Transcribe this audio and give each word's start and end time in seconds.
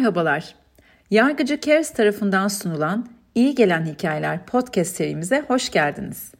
Merhabalar. 0.00 0.54
Yargıcı 1.10 1.60
Cares 1.60 1.92
tarafından 1.92 2.48
sunulan 2.48 3.06
İyi 3.34 3.54
Gelen 3.54 3.86
Hikayeler 3.86 4.46
podcast 4.46 4.96
serimize 4.96 5.40
hoş 5.48 5.70
geldiniz. 5.70 6.32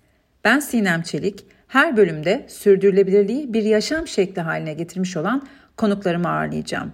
Ben 0.44 0.60
Sinem 0.60 1.02
Çelik. 1.02 1.46
Her 1.68 1.96
bölümde 1.96 2.46
sürdürülebilirliği 2.48 3.52
bir 3.52 3.62
yaşam 3.62 4.06
şekli 4.06 4.42
haline 4.42 4.74
getirmiş 4.74 5.16
olan 5.16 5.42
konuklarımı 5.76 6.28
ağırlayacağım. 6.28 6.92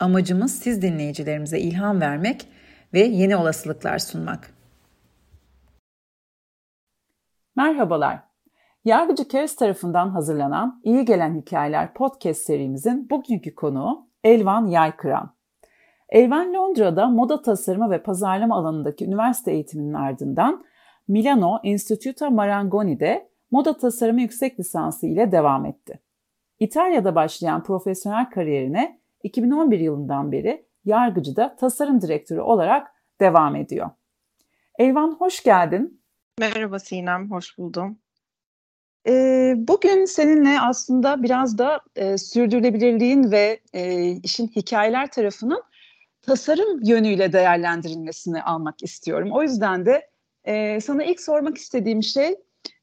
Amacımız 0.00 0.58
siz 0.58 0.82
dinleyicilerimize 0.82 1.58
ilham 1.58 2.00
vermek 2.00 2.48
ve 2.94 3.00
yeni 3.00 3.36
olasılıklar 3.36 3.98
sunmak. 3.98 4.50
Merhabalar. 7.56 8.22
Yargıcı 8.84 9.28
Cares 9.28 9.56
tarafından 9.56 10.08
hazırlanan 10.08 10.80
İyi 10.84 11.04
Gelen 11.04 11.40
Hikayeler 11.40 11.94
podcast 11.94 12.40
serimizin 12.40 13.10
bugünkü 13.10 13.54
konuğu 13.54 14.08
Elvan 14.24 14.66
Yaykıran. 14.66 15.35
Elvan 16.08 16.54
Londra'da 16.54 17.06
moda 17.06 17.42
tasarımı 17.42 17.90
ve 17.90 18.02
pazarlama 18.02 18.56
alanındaki 18.56 19.04
üniversite 19.04 19.52
eğitiminin 19.52 19.92
ardından 19.92 20.64
Milano 21.08 21.60
Instituto 21.62 22.30
Marangoni'de 22.30 23.28
moda 23.50 23.76
tasarımı 23.76 24.20
yüksek 24.20 24.60
lisansı 24.60 25.06
ile 25.06 25.32
devam 25.32 25.66
etti. 25.66 26.00
İtalya'da 26.60 27.14
başlayan 27.14 27.62
profesyonel 27.62 28.30
kariyerine 28.30 29.00
2011 29.22 29.80
yılından 29.80 30.32
beri 30.32 30.66
yargıcıda 30.84 31.56
tasarım 31.56 32.00
direktörü 32.00 32.40
olarak 32.40 32.92
devam 33.20 33.56
ediyor. 33.56 33.90
Elvan 34.78 35.16
hoş 35.18 35.42
geldin. 35.42 36.02
Merhaba 36.38 36.78
Sinem, 36.78 37.30
hoş 37.30 37.58
buldum. 37.58 37.98
Ee, 39.08 39.54
bugün 39.56 40.04
seninle 40.04 40.60
aslında 40.60 41.22
biraz 41.22 41.58
da 41.58 41.80
e, 41.96 42.18
sürdürülebilirliğin 42.18 43.30
ve 43.30 43.60
e, 43.72 44.06
işin 44.10 44.48
hikayeler 44.48 45.10
tarafının 45.10 45.62
tasarım 46.26 46.80
yönüyle 46.84 47.32
değerlendirilmesini 47.32 48.42
almak 48.42 48.82
istiyorum. 48.82 49.28
O 49.32 49.42
yüzden 49.42 49.86
de 49.86 50.08
e, 50.44 50.80
sana 50.80 51.04
ilk 51.04 51.20
sormak 51.20 51.58
istediğim 51.58 52.02
şey 52.02 52.34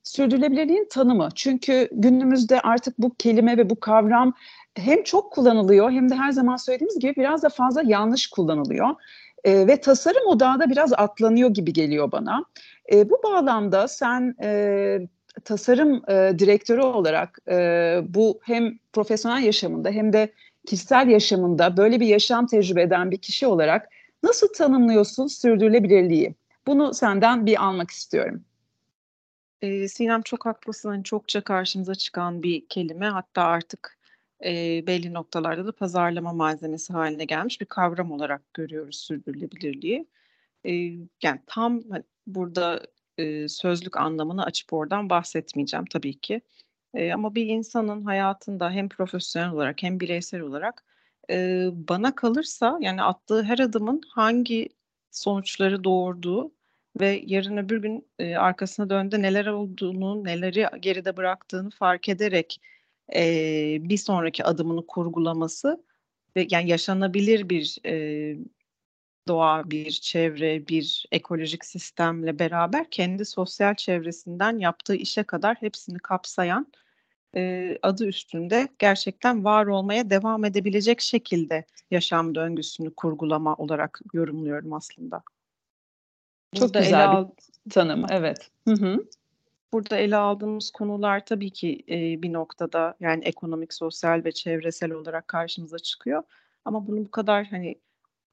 sürdürülebilirliğin 0.04 0.88
tanımı. 0.92 1.30
Çünkü 1.36 1.90
günümüzde 1.92 2.62
artık 2.62 3.00
bu 3.00 3.16
kelime 3.16 3.58
ve 3.58 3.70
bu 3.70 3.80
kavram 3.80 4.34
hem 4.76 5.04
çok 5.04 5.32
kullanılıyor 5.32 5.92
hem 5.92 6.10
de 6.10 6.16
her 6.16 6.32
zaman 6.32 6.56
söylediğimiz 6.56 7.00
gibi 7.00 7.14
biraz 7.16 7.44
da 7.44 7.50
fazla 7.50 7.82
yanlış 7.86 8.28
kullanılıyor. 8.28 8.90
E, 9.44 9.68
ve 9.68 9.82
tasarım 9.82 10.28
odağı 10.28 10.60
da 10.60 10.70
biraz 10.70 10.94
atlanıyor 10.94 11.50
gibi 11.50 11.74
geliyor 11.74 12.12
bana. 12.12 12.46
E, 12.94 13.10
bu 13.10 13.22
bağlamda 13.24 13.88
sen 13.88 14.36
e, 14.44 15.00
tasarım 15.46 16.02
e, 16.10 16.40
direktörü 16.40 16.82
olarak 16.82 17.40
e, 17.50 17.56
bu 18.08 18.40
hem 18.44 18.78
profesyonel 18.94 19.44
yaşamında 19.44 19.90
hem 19.90 20.14
de 20.14 20.34
kişisel 20.68 21.08
yaşamında 21.08 21.78
böyle 21.78 22.00
bir 22.00 22.08
yaşam 22.08 22.48
tecrübe 22.48 22.82
eden 22.82 23.12
bir 23.12 23.18
kişi 23.18 23.48
olarak 23.48 23.90
nasıl 24.24 24.48
tanımlıyorsun 24.54 25.28
sürdürülebilirliği? 25.28 26.36
Bunu 26.68 26.94
senden 26.94 27.46
bir 27.46 27.64
almak 27.64 27.92
istiyorum. 27.92 28.44
Ee, 29.62 29.88
Sinem 29.88 30.22
çok 30.22 30.46
haklısın. 30.46 30.90
Hani 30.90 31.04
çokça 31.04 31.42
karşımıza 31.42 31.96
çıkan 31.96 32.44
bir 32.44 32.66
kelime. 32.68 33.06
Hatta 33.08 33.44
artık 33.44 33.98
e, 34.46 34.84
belli 34.88 35.14
noktalarda 35.14 35.66
da 35.66 35.72
pazarlama 35.72 36.34
malzemesi 36.34 36.94
haline 36.94 37.26
gelmiş 37.26 37.62
bir 37.62 37.66
kavram 37.66 38.12
olarak 38.12 38.54
görüyoruz 38.54 38.96
sürdürülebilirliği. 38.96 40.08
E, 40.66 40.72
yani 41.24 41.40
tam 41.48 41.82
hani, 41.90 42.04
burada 42.28 42.88
e, 43.18 43.48
sözlük 43.48 43.98
anlamını 43.98 44.44
açıp 44.44 44.74
oradan 44.74 45.10
bahsetmeyeceğim 45.10 45.86
tabii 45.86 46.20
ki. 46.20 46.42
E, 46.94 47.14
ama 47.14 47.36
bir 47.36 47.46
insanın 47.46 48.04
hayatında 48.06 48.72
hem 48.72 48.90
profesyonel 48.90 49.52
olarak 49.52 49.84
hem 49.84 50.00
bireysel 50.00 50.42
olarak 50.42 50.84
e, 51.30 51.68
bana 51.74 52.16
kalırsa 52.16 52.78
yani 52.82 53.04
attığı 53.04 53.44
her 53.44 53.60
adımın 53.60 54.02
hangi 54.10 54.70
sonuçları 55.12 55.84
doğurduğu 55.84 56.52
ve 57.00 57.24
yarın 57.26 57.58
öbür 57.58 57.82
gün 57.82 58.08
e, 58.20 58.36
arkasına 58.36 58.90
döndüğünde 58.90 59.22
neler 59.22 59.46
olduğunu, 59.46 60.24
neleri 60.24 60.68
geride 60.80 61.18
bıraktığını 61.18 61.70
fark 61.70 62.10
ederek 62.10 62.62
e, 63.16 63.22
bir 63.82 63.98
sonraki 63.98 64.44
adımını 64.44 64.88
kurgulaması 64.88 65.84
ve 66.36 66.48
yani 66.52 66.70
yaşanabilir 66.70 67.50
bir 67.50 67.78
e, 67.86 68.38
doğa, 69.28 69.72
bir 69.72 69.92
çevre, 69.92 70.68
bir 70.68 71.06
ekolojik 71.12 71.66
sistemle 71.66 72.40
beraber 72.40 72.90
kendi 72.90 73.26
sosyal 73.26 73.76
çevresinden 73.76 74.60
yaptığı 74.60 74.96
işe 74.96 75.24
kadar 75.24 75.58
hepsini 75.60 76.00
kapsayan 76.00 76.68
e, 77.36 77.78
adı 77.82 78.06
üstünde 78.06 78.68
gerçekten 78.80 79.44
var 79.44 79.66
olmaya 79.66 80.10
devam 80.10 80.46
edebilecek 80.46 81.02
şekilde 81.02 81.66
yaşam 81.92 82.36
döngüsünü 82.36 82.96
kurgulama 82.96 83.56
olarak 83.56 84.02
yorumluyorum 84.14 84.74
aslında. 84.74 85.24
Çok 86.56 86.62
Burada 86.62 86.80
güzel 86.80 87.10
ele 87.10 87.28
bir 87.66 87.72
tanım, 87.72 88.06
evet. 88.10 88.52
Hı 88.68 88.74
hı. 88.74 89.06
Burada 89.74 89.98
ele 89.98 90.16
aldığımız 90.16 90.72
konular 90.72 91.26
tabii 91.26 91.50
ki 91.50 91.84
e, 91.90 92.22
bir 92.22 92.34
noktada 92.34 92.96
yani 93.00 93.24
ekonomik, 93.24 93.74
sosyal 93.74 94.24
ve 94.26 94.32
çevresel 94.32 94.92
olarak 94.92 95.28
karşımıza 95.28 95.80
çıkıyor. 95.80 96.24
Ama 96.66 96.88
bunu 96.88 97.06
bu 97.06 97.12
kadar 97.12 97.46
hani 97.46 97.76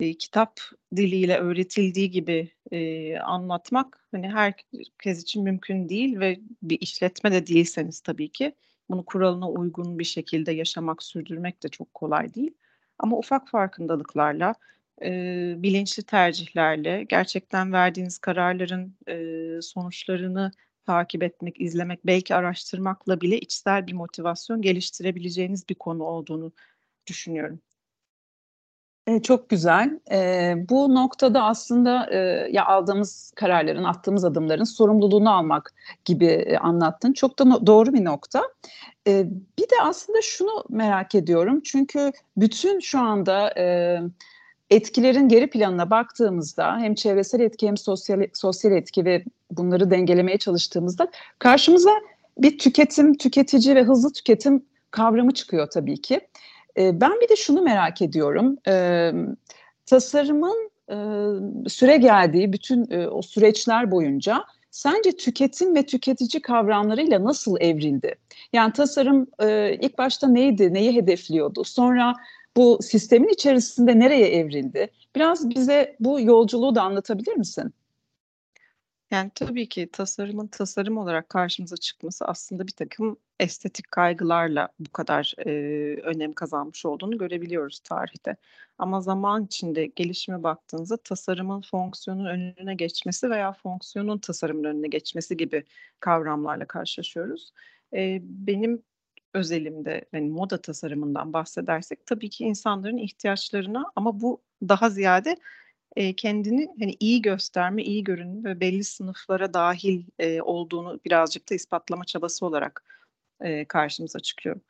e, 0.01 0.15
kitap 0.15 0.61
diliyle 0.97 1.39
öğretildiği 1.39 2.11
gibi 2.11 2.53
e, 2.71 3.19
anlatmak 3.19 4.09
hani 4.11 4.29
herkes 4.29 5.23
için 5.23 5.43
mümkün 5.43 5.89
değil 5.89 6.21
ve 6.21 6.41
bir 6.63 6.81
işletme 6.81 7.33
de 7.33 7.47
değilseniz 7.47 8.01
tabii 8.01 8.29
ki 8.29 8.55
bunu 8.91 9.05
kuralına 9.05 9.51
uygun 9.51 9.99
bir 9.99 10.05
şekilde 10.05 10.53
yaşamak, 10.53 11.03
sürdürmek 11.03 11.63
de 11.63 11.69
çok 11.69 11.95
kolay 11.95 12.35
değil. 12.35 12.55
Ama 12.99 13.19
ufak 13.19 13.49
farkındalıklarla, 13.49 14.55
e, 15.03 15.55
bilinçli 15.59 16.03
tercihlerle, 16.03 17.05
gerçekten 17.05 17.73
verdiğiniz 17.73 18.19
kararların 18.19 18.95
e, 19.09 19.63
sonuçlarını 19.63 20.53
takip 20.87 21.23
etmek, 21.23 21.61
izlemek, 21.61 22.07
belki 22.07 22.35
araştırmakla 22.35 23.21
bile 23.21 23.39
içsel 23.39 23.87
bir 23.87 23.93
motivasyon 23.93 24.63
geliştirebileceğiniz 24.63 25.69
bir 25.69 25.75
konu 25.75 26.05
olduğunu 26.05 26.53
düşünüyorum. 27.07 27.61
E, 29.07 29.23
çok 29.23 29.49
güzel. 29.49 30.01
E, 30.13 30.55
bu 30.69 30.95
noktada 30.95 31.45
aslında 31.45 32.09
e, 32.13 32.19
ya 32.53 32.67
aldığımız 32.67 33.33
kararların, 33.37 33.85
attığımız 33.85 34.25
adımların 34.25 34.65
sorumluluğunu 34.65 35.31
almak 35.37 35.75
gibi 36.05 36.27
e, 36.27 36.57
anlattın. 36.57 37.13
Çok 37.13 37.39
da 37.39 37.45
no- 37.45 37.67
doğru 37.67 37.93
bir 37.93 38.05
nokta. 38.05 38.43
E, 39.07 39.27
bir 39.59 39.65
de 39.65 39.75
aslında 39.83 40.23
şunu 40.23 40.65
merak 40.69 41.15
ediyorum. 41.15 41.61
Çünkü 41.65 42.13
bütün 42.37 42.81
şu 42.81 42.99
anda 42.99 43.55
e, 43.59 43.99
etkilerin 44.71 45.29
geri 45.29 45.51
planına 45.51 45.91
baktığımızda 45.91 46.79
hem 46.79 46.95
çevresel 46.95 47.41
etki 47.41 47.67
hem 47.67 47.77
sosyal 47.77 48.23
sosyal 48.33 48.73
etki 48.73 49.05
ve 49.05 49.25
bunları 49.51 49.91
dengelemeye 49.91 50.39
çalıştığımızda 50.39 51.11
karşımıza 51.39 51.91
bir 52.39 52.59
tüketim, 52.59 53.17
tüketici 53.17 53.75
ve 53.75 53.83
hızlı 53.83 54.13
tüketim 54.13 54.65
kavramı 54.91 55.35
çıkıyor 55.35 55.71
tabii 55.71 56.01
ki. 56.01 56.21
E, 56.81 57.01
ben 57.01 57.21
bir 57.21 57.29
de 57.29 57.37
şunu 57.37 57.63
merak 57.63 58.03
ediyorum. 58.03 58.57
E, 58.69 59.13
tasarımın 59.87 60.71
e, 60.89 60.97
süre 61.69 61.97
geldiği 61.97 62.53
bütün 62.53 62.91
e, 62.91 63.09
o 63.09 63.23
süreçler 63.23 63.91
boyunca 63.91 64.45
sence 64.71 65.13
tüketim 65.13 65.75
ve 65.75 65.87
tüketici 65.87 66.43
kavramlarıyla 66.43 67.25
nasıl 67.25 67.57
evrildi? 67.61 68.15
Yani 68.53 68.73
tasarım 68.73 69.27
e, 69.39 69.79
ilk 69.81 69.99
başta 69.99 70.29
neydi, 70.29 70.75
neyi 70.75 70.95
hedefliyordu? 70.97 71.65
Sonra 71.65 72.15
bu 72.57 72.79
sistemin 72.83 73.29
içerisinde 73.29 73.99
nereye 73.99 74.29
evrildi? 74.29 74.91
Biraz 75.17 75.51
bize 75.51 75.97
bu 76.01 76.21
yolculuğu 76.21 76.75
da 76.75 76.83
anlatabilir 76.83 77.35
misin? 77.35 77.75
Yani 79.11 79.31
tabii 79.35 79.69
ki 79.69 79.89
tasarımın 79.93 80.47
tasarım 80.47 80.99
olarak 80.99 81.29
karşımıza 81.29 81.77
çıkması 81.77 82.25
aslında 82.25 82.67
bir 82.67 82.73
takım 82.73 83.17
estetik 83.41 83.91
kaygılarla 83.91 84.69
bu 84.79 84.91
kadar 84.93 85.35
e, 85.47 85.51
önem 86.03 86.33
kazanmış 86.33 86.87
olduğunu 86.87 87.19
görebiliyoruz 87.19 87.81
tarihte. 87.81 88.37
Ama 88.79 89.01
zaman 89.01 89.45
içinde 89.45 89.87
gelişime 89.87 90.43
baktığınızda 90.43 90.97
tasarımın 90.97 91.61
fonksiyonun 91.61 92.25
önüne 92.25 92.75
geçmesi 92.75 93.31
veya 93.31 93.53
fonksiyonun 93.53 94.19
tasarımın 94.19 94.65
önüne 94.65 94.89
geçmesi 94.89 95.37
gibi 95.37 95.65
kavramlarla 96.01 96.65
karşılaşıyoruz. 96.67 97.53
E, 97.95 98.21
benim 98.23 98.83
özelimde 99.35 100.05
yani 100.13 100.31
moda 100.31 100.63
tasarımından 100.63 101.33
bahsedersek 101.33 102.07
tabii 102.07 102.31
ki 102.31 102.45
insanların 102.45 102.99
ihtiyaçlarına 102.99 103.85
ama 103.97 104.21
bu 104.21 104.41
daha 104.69 104.91
ziyade 104.91 105.37
e, 105.97 106.17
kendini 106.17 106.69
hani 106.81 106.97
iyi 107.01 107.23
gösterme, 107.23 107.83
iyi 107.83 108.05
görünme 108.05 108.51
ve 108.51 108.61
belli 108.61 108.85
sınıflara 108.85 109.55
dahil 109.55 110.05
e, 110.19 110.43
olduğunu 110.43 111.01
birazcık 111.05 111.51
da 111.51 111.55
ispatlama 111.55 112.05
çabası 112.05 112.47
olarak 112.47 112.85
e, 113.41 113.65
karşımıza 113.65 114.21
çıkıyor. 114.21 114.61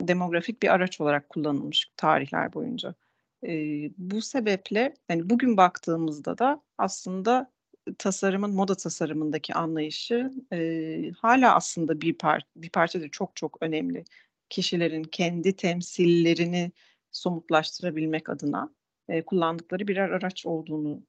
Demografik 0.00 0.62
bir 0.62 0.74
araç 0.74 1.00
olarak 1.00 1.28
kullanılmış 1.28 1.92
tarihler 1.96 2.52
boyunca. 2.52 2.94
E, 3.46 3.52
bu 3.98 4.22
sebeple 4.22 4.94
yani 5.08 5.30
bugün 5.30 5.56
baktığımızda 5.56 6.38
da 6.38 6.62
aslında 6.78 7.52
tasarımın 7.98 8.50
moda 8.54 8.74
tasarımındaki 8.74 9.54
anlayışı 9.54 10.32
e, 10.52 11.10
hala 11.18 11.54
aslında 11.54 12.00
bir 12.00 12.18
par 12.18 12.42
bir 12.56 12.70
parça 12.70 13.00
da 13.00 13.08
çok 13.08 13.36
çok 13.36 13.58
önemli. 13.60 14.04
Kişilerin 14.50 15.02
kendi 15.04 15.56
temsillerini 15.56 16.72
somutlaştırabilmek 17.12 18.28
adına 18.28 18.74
e, 19.08 19.22
kullandıkları 19.22 19.88
birer 19.88 20.10
araç 20.10 20.46
olduğunu 20.46 21.02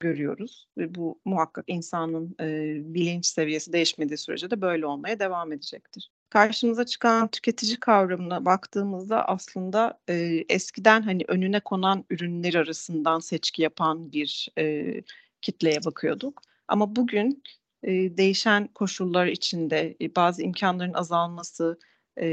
görüyoruz 0.00 0.68
ve 0.78 0.94
bu 0.94 1.20
muhakkak 1.24 1.64
insanın 1.68 2.36
e, 2.40 2.76
bilinç 2.94 3.26
seviyesi 3.26 3.72
değişmediği 3.72 4.18
sürece 4.18 4.50
de 4.50 4.60
böyle 4.60 4.86
olmaya 4.86 5.18
devam 5.18 5.52
edecektir. 5.52 6.10
Karşımıza 6.30 6.86
çıkan 6.86 7.28
tüketici 7.28 7.76
kavramına 7.80 8.44
baktığımızda 8.44 9.28
aslında 9.28 10.00
e, 10.08 10.44
eskiden 10.48 11.02
hani 11.02 11.24
önüne 11.28 11.60
konan 11.60 12.04
ürünler 12.10 12.54
arasından 12.54 13.18
seçki 13.20 13.62
yapan 13.62 14.12
bir 14.12 14.48
e, 14.58 14.94
kitleye 15.42 15.84
bakıyorduk. 15.84 16.42
Ama 16.68 16.96
bugün 16.96 17.42
e, 17.82 18.16
değişen 18.16 18.66
koşullar 18.68 19.26
içinde 19.26 19.96
e, 20.00 20.14
bazı 20.16 20.42
imkanların 20.42 20.94
azalması 20.94 21.78
e, 22.16 22.26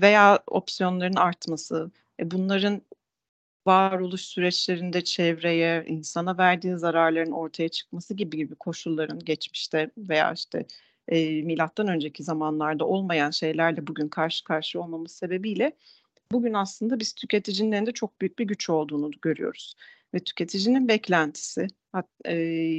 veya 0.00 0.42
opsiyonların 0.46 1.16
artması, 1.16 1.90
e, 2.20 2.30
bunların 2.30 2.82
varoluş 3.66 4.20
süreçlerinde 4.20 5.04
çevreye, 5.04 5.84
insana 5.88 6.38
verdiği 6.38 6.78
zararların 6.78 7.32
ortaya 7.32 7.68
çıkması 7.68 8.14
gibi 8.14 8.36
gibi 8.36 8.54
koşulların 8.54 9.18
geçmişte 9.18 9.90
veya 9.98 10.32
işte 10.32 10.66
e, 11.10 11.42
milattan 11.42 11.88
önceki 11.88 12.22
zamanlarda 12.22 12.86
olmayan 12.86 13.30
şeylerle 13.30 13.86
bugün 13.86 14.08
karşı 14.08 14.44
karşıya 14.44 14.84
olmamız 14.84 15.12
sebebiyle 15.12 15.72
bugün 16.32 16.54
aslında 16.54 17.00
biz 17.00 17.12
tüketicinin 17.12 17.72
elinde 17.72 17.92
çok 17.92 18.20
büyük 18.20 18.38
bir 18.38 18.44
güç 18.44 18.70
olduğunu 18.70 19.10
görüyoruz. 19.22 19.74
Ve 20.14 20.18
tüketicinin 20.18 20.88
beklentisi 20.88 21.66
e, 22.26 22.34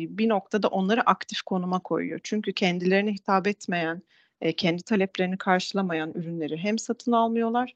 bir 0.09 0.29
noktada 0.29 0.67
onları 0.67 1.01
aktif 1.01 1.41
konuma 1.41 1.79
koyuyor. 1.79 2.19
Çünkü 2.23 2.53
kendilerine 2.53 3.11
hitap 3.13 3.47
etmeyen, 3.47 4.01
e, 4.41 4.53
kendi 4.53 4.83
taleplerini 4.83 5.37
karşılamayan 5.37 6.11
ürünleri 6.15 6.57
hem 6.57 6.79
satın 6.79 7.11
almıyorlar 7.11 7.75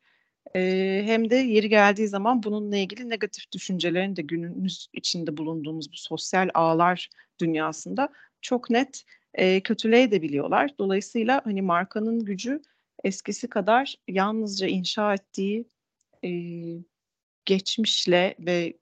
e, 0.55 1.01
hem 1.05 1.29
de 1.29 1.35
yeri 1.35 1.69
geldiği 1.69 2.07
zaman 2.07 2.43
bununla 2.43 2.77
ilgili 2.77 3.09
negatif 3.09 3.51
düşüncelerini 3.51 4.15
de 4.15 4.21
günümüz 4.21 4.87
içinde 4.93 5.37
bulunduğumuz 5.37 5.91
bu 5.91 5.97
sosyal 5.97 6.49
ağlar 6.53 7.09
dünyasında 7.39 8.09
çok 8.41 8.69
net 8.69 9.05
e, 9.35 9.61
kötüleyebiliyorlar. 9.61 10.77
Dolayısıyla 10.79 11.41
hani 11.45 11.61
markanın 11.61 12.25
gücü 12.25 12.61
eskisi 13.03 13.49
kadar 13.49 13.95
yalnızca 14.07 14.67
inşa 14.67 15.13
ettiği 15.13 15.65
e, 16.23 16.29
geçmişle 17.45 18.35
ve 18.39 18.73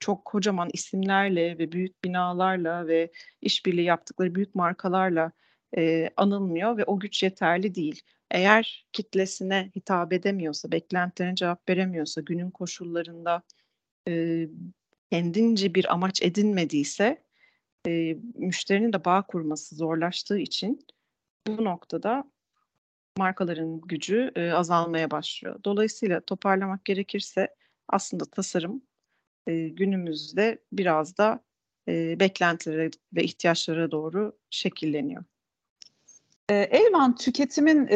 çok 0.00 0.24
kocaman 0.24 0.70
isimlerle 0.72 1.58
ve 1.58 1.72
büyük 1.72 2.04
binalarla 2.04 2.86
ve 2.86 3.12
işbirliği 3.40 3.84
yaptıkları 3.84 4.34
büyük 4.34 4.54
markalarla 4.54 5.32
e, 5.76 6.10
anılmıyor 6.16 6.76
ve 6.76 6.84
o 6.84 7.00
güç 7.00 7.22
yeterli 7.22 7.74
değil. 7.74 8.02
Eğer 8.30 8.86
kitlesine 8.92 9.70
hitap 9.76 10.12
edemiyorsa, 10.12 10.72
beklentilerine 10.72 11.34
cevap 11.34 11.68
veremiyorsa, 11.68 12.20
günün 12.20 12.50
koşullarında 12.50 13.42
e, 14.08 14.46
kendince 15.12 15.74
bir 15.74 15.92
amaç 15.92 16.22
edinmediyse 16.22 17.23
e, 17.86 18.16
müşterinin 18.34 18.92
de 18.92 19.04
bağ 19.04 19.22
kurması 19.22 19.76
zorlaştığı 19.76 20.38
için 20.38 20.86
bu 21.46 21.64
noktada 21.64 22.24
markaların 23.18 23.80
gücü 23.80 24.32
e, 24.36 24.50
azalmaya 24.50 25.10
başlıyor. 25.10 25.60
Dolayısıyla 25.64 26.20
toparlamak 26.20 26.84
gerekirse 26.84 27.48
aslında 27.88 28.24
tasarım 28.24 28.82
e, 29.46 29.68
günümüzde 29.68 30.58
biraz 30.72 31.18
da 31.18 31.44
e, 31.88 32.20
beklentilere 32.20 32.90
ve 33.12 33.24
ihtiyaçlara 33.24 33.90
doğru 33.90 34.38
şekilleniyor. 34.50 35.24
Elvan 36.48 37.16
tüketimin 37.16 37.86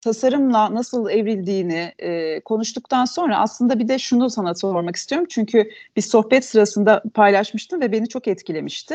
tasarımla 0.00 0.74
nasıl 0.74 1.10
evrildiğini 1.10 1.92
e, 1.98 2.40
konuştuktan 2.40 3.04
sonra 3.04 3.38
aslında 3.38 3.78
bir 3.78 3.88
de 3.88 3.98
şunu 3.98 4.30
sana 4.30 4.54
sormak 4.54 4.96
istiyorum. 4.96 5.26
Çünkü 5.30 5.70
bir 5.96 6.02
sohbet 6.02 6.44
sırasında 6.44 7.02
paylaşmıştım 7.14 7.80
ve 7.80 7.92
beni 7.92 8.08
çok 8.08 8.28
etkilemişti. 8.28 8.94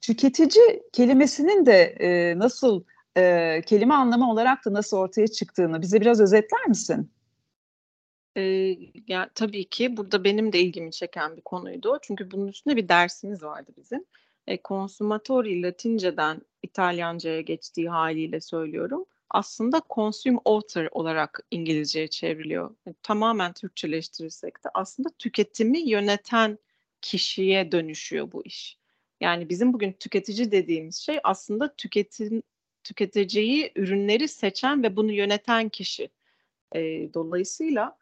Tüketici 0.00 0.82
kelimesinin 0.92 1.66
de 1.66 1.82
e, 2.00 2.38
nasıl 2.38 2.84
e, 3.16 3.62
kelime 3.66 3.94
anlamı 3.94 4.30
olarak 4.30 4.64
da 4.64 4.72
nasıl 4.72 4.96
ortaya 4.96 5.28
çıktığını 5.28 5.82
bize 5.82 6.00
biraz 6.00 6.20
özetler 6.20 6.66
misin? 6.68 7.10
Eee, 8.36 8.78
ya, 9.08 9.30
tabii 9.34 9.68
ki 9.68 9.96
burada 9.96 10.24
benim 10.24 10.52
de 10.52 10.60
ilgimi 10.60 10.92
çeken 10.92 11.36
bir 11.36 11.42
konuydu 11.42 11.98
Çünkü 12.02 12.30
bunun 12.30 12.48
üstünde 12.48 12.76
bir 12.76 12.88
dersimiz 12.88 13.42
vardı 13.42 13.72
bizim. 13.76 14.04
Eee, 14.48 14.60
consumatori 14.64 15.62
Latinceden 15.62 16.42
İtalyanca'ya 16.62 17.40
geçtiği 17.40 17.88
haliyle 17.90 18.40
söylüyorum. 18.40 19.06
Aslında 19.30 19.82
consume 19.90 20.38
author 20.44 20.88
olarak 20.90 21.40
İngilizceye 21.50 22.08
çevriliyor. 22.08 22.74
E, 22.88 22.94
tamamen 23.02 23.52
Türkçeleştirirsek 23.52 24.64
de 24.64 24.68
aslında 24.74 25.08
tüketimi 25.18 25.78
yöneten 25.78 26.58
kişiye 27.00 27.72
dönüşüyor 27.72 28.32
bu 28.32 28.44
iş. 28.44 28.78
Yani 29.20 29.48
bizim 29.48 29.72
bugün 29.72 29.92
tüketici 29.92 30.52
dediğimiz 30.52 30.96
şey 30.96 31.18
aslında 31.24 31.74
tüketim 31.76 32.42
tüketeceği 32.84 33.72
ürünleri 33.76 34.28
seçen 34.28 34.82
ve 34.82 34.96
bunu 34.96 35.12
yöneten 35.12 35.68
kişi. 35.68 36.10
Eee, 36.74 37.14
dolayısıyla 37.14 37.98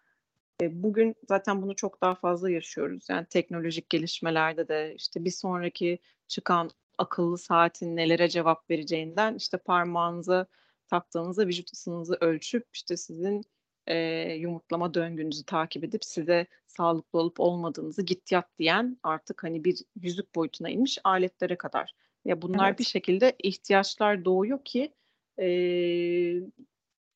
bugün 0.62 1.14
zaten 1.28 1.62
bunu 1.62 1.76
çok 1.76 2.00
daha 2.00 2.14
fazla 2.14 2.50
yaşıyoruz. 2.50 3.06
Yani 3.10 3.26
teknolojik 3.26 3.90
gelişmelerde 3.90 4.68
de 4.68 4.94
işte 4.96 5.24
bir 5.24 5.30
sonraki 5.30 5.98
çıkan 6.28 6.70
akıllı 6.98 7.38
saatin 7.38 7.96
nelere 7.96 8.28
cevap 8.28 8.70
vereceğinden 8.70 9.34
işte 9.34 9.56
parmağınıza 9.58 10.46
taktığınızda 10.88 11.46
vücut 11.46 11.72
ısınızı 11.72 12.18
ölçüp 12.20 12.66
işte 12.72 12.96
sizin 12.96 13.42
e, 13.86 13.96
yumurtlama 14.32 14.94
döngünüzü 14.94 15.44
takip 15.44 15.84
edip 15.84 16.04
size 16.04 16.46
sağlıklı 16.66 17.18
olup 17.18 17.40
olmadığınızı 17.40 18.02
git 18.02 18.32
yat 18.32 18.58
diyen 18.58 18.98
artık 19.02 19.44
hani 19.44 19.64
bir 19.64 19.84
yüzük 20.02 20.34
boyutuna 20.34 20.70
inmiş 20.70 20.98
aletlere 21.04 21.56
kadar. 21.56 21.92
Ya 22.24 22.42
bunlar 22.42 22.68
evet. 22.68 22.78
bir 22.78 22.84
şekilde 22.84 23.36
ihtiyaçlar 23.38 24.24
doğuyor 24.24 24.64
ki 24.64 24.94
e, 25.40 25.48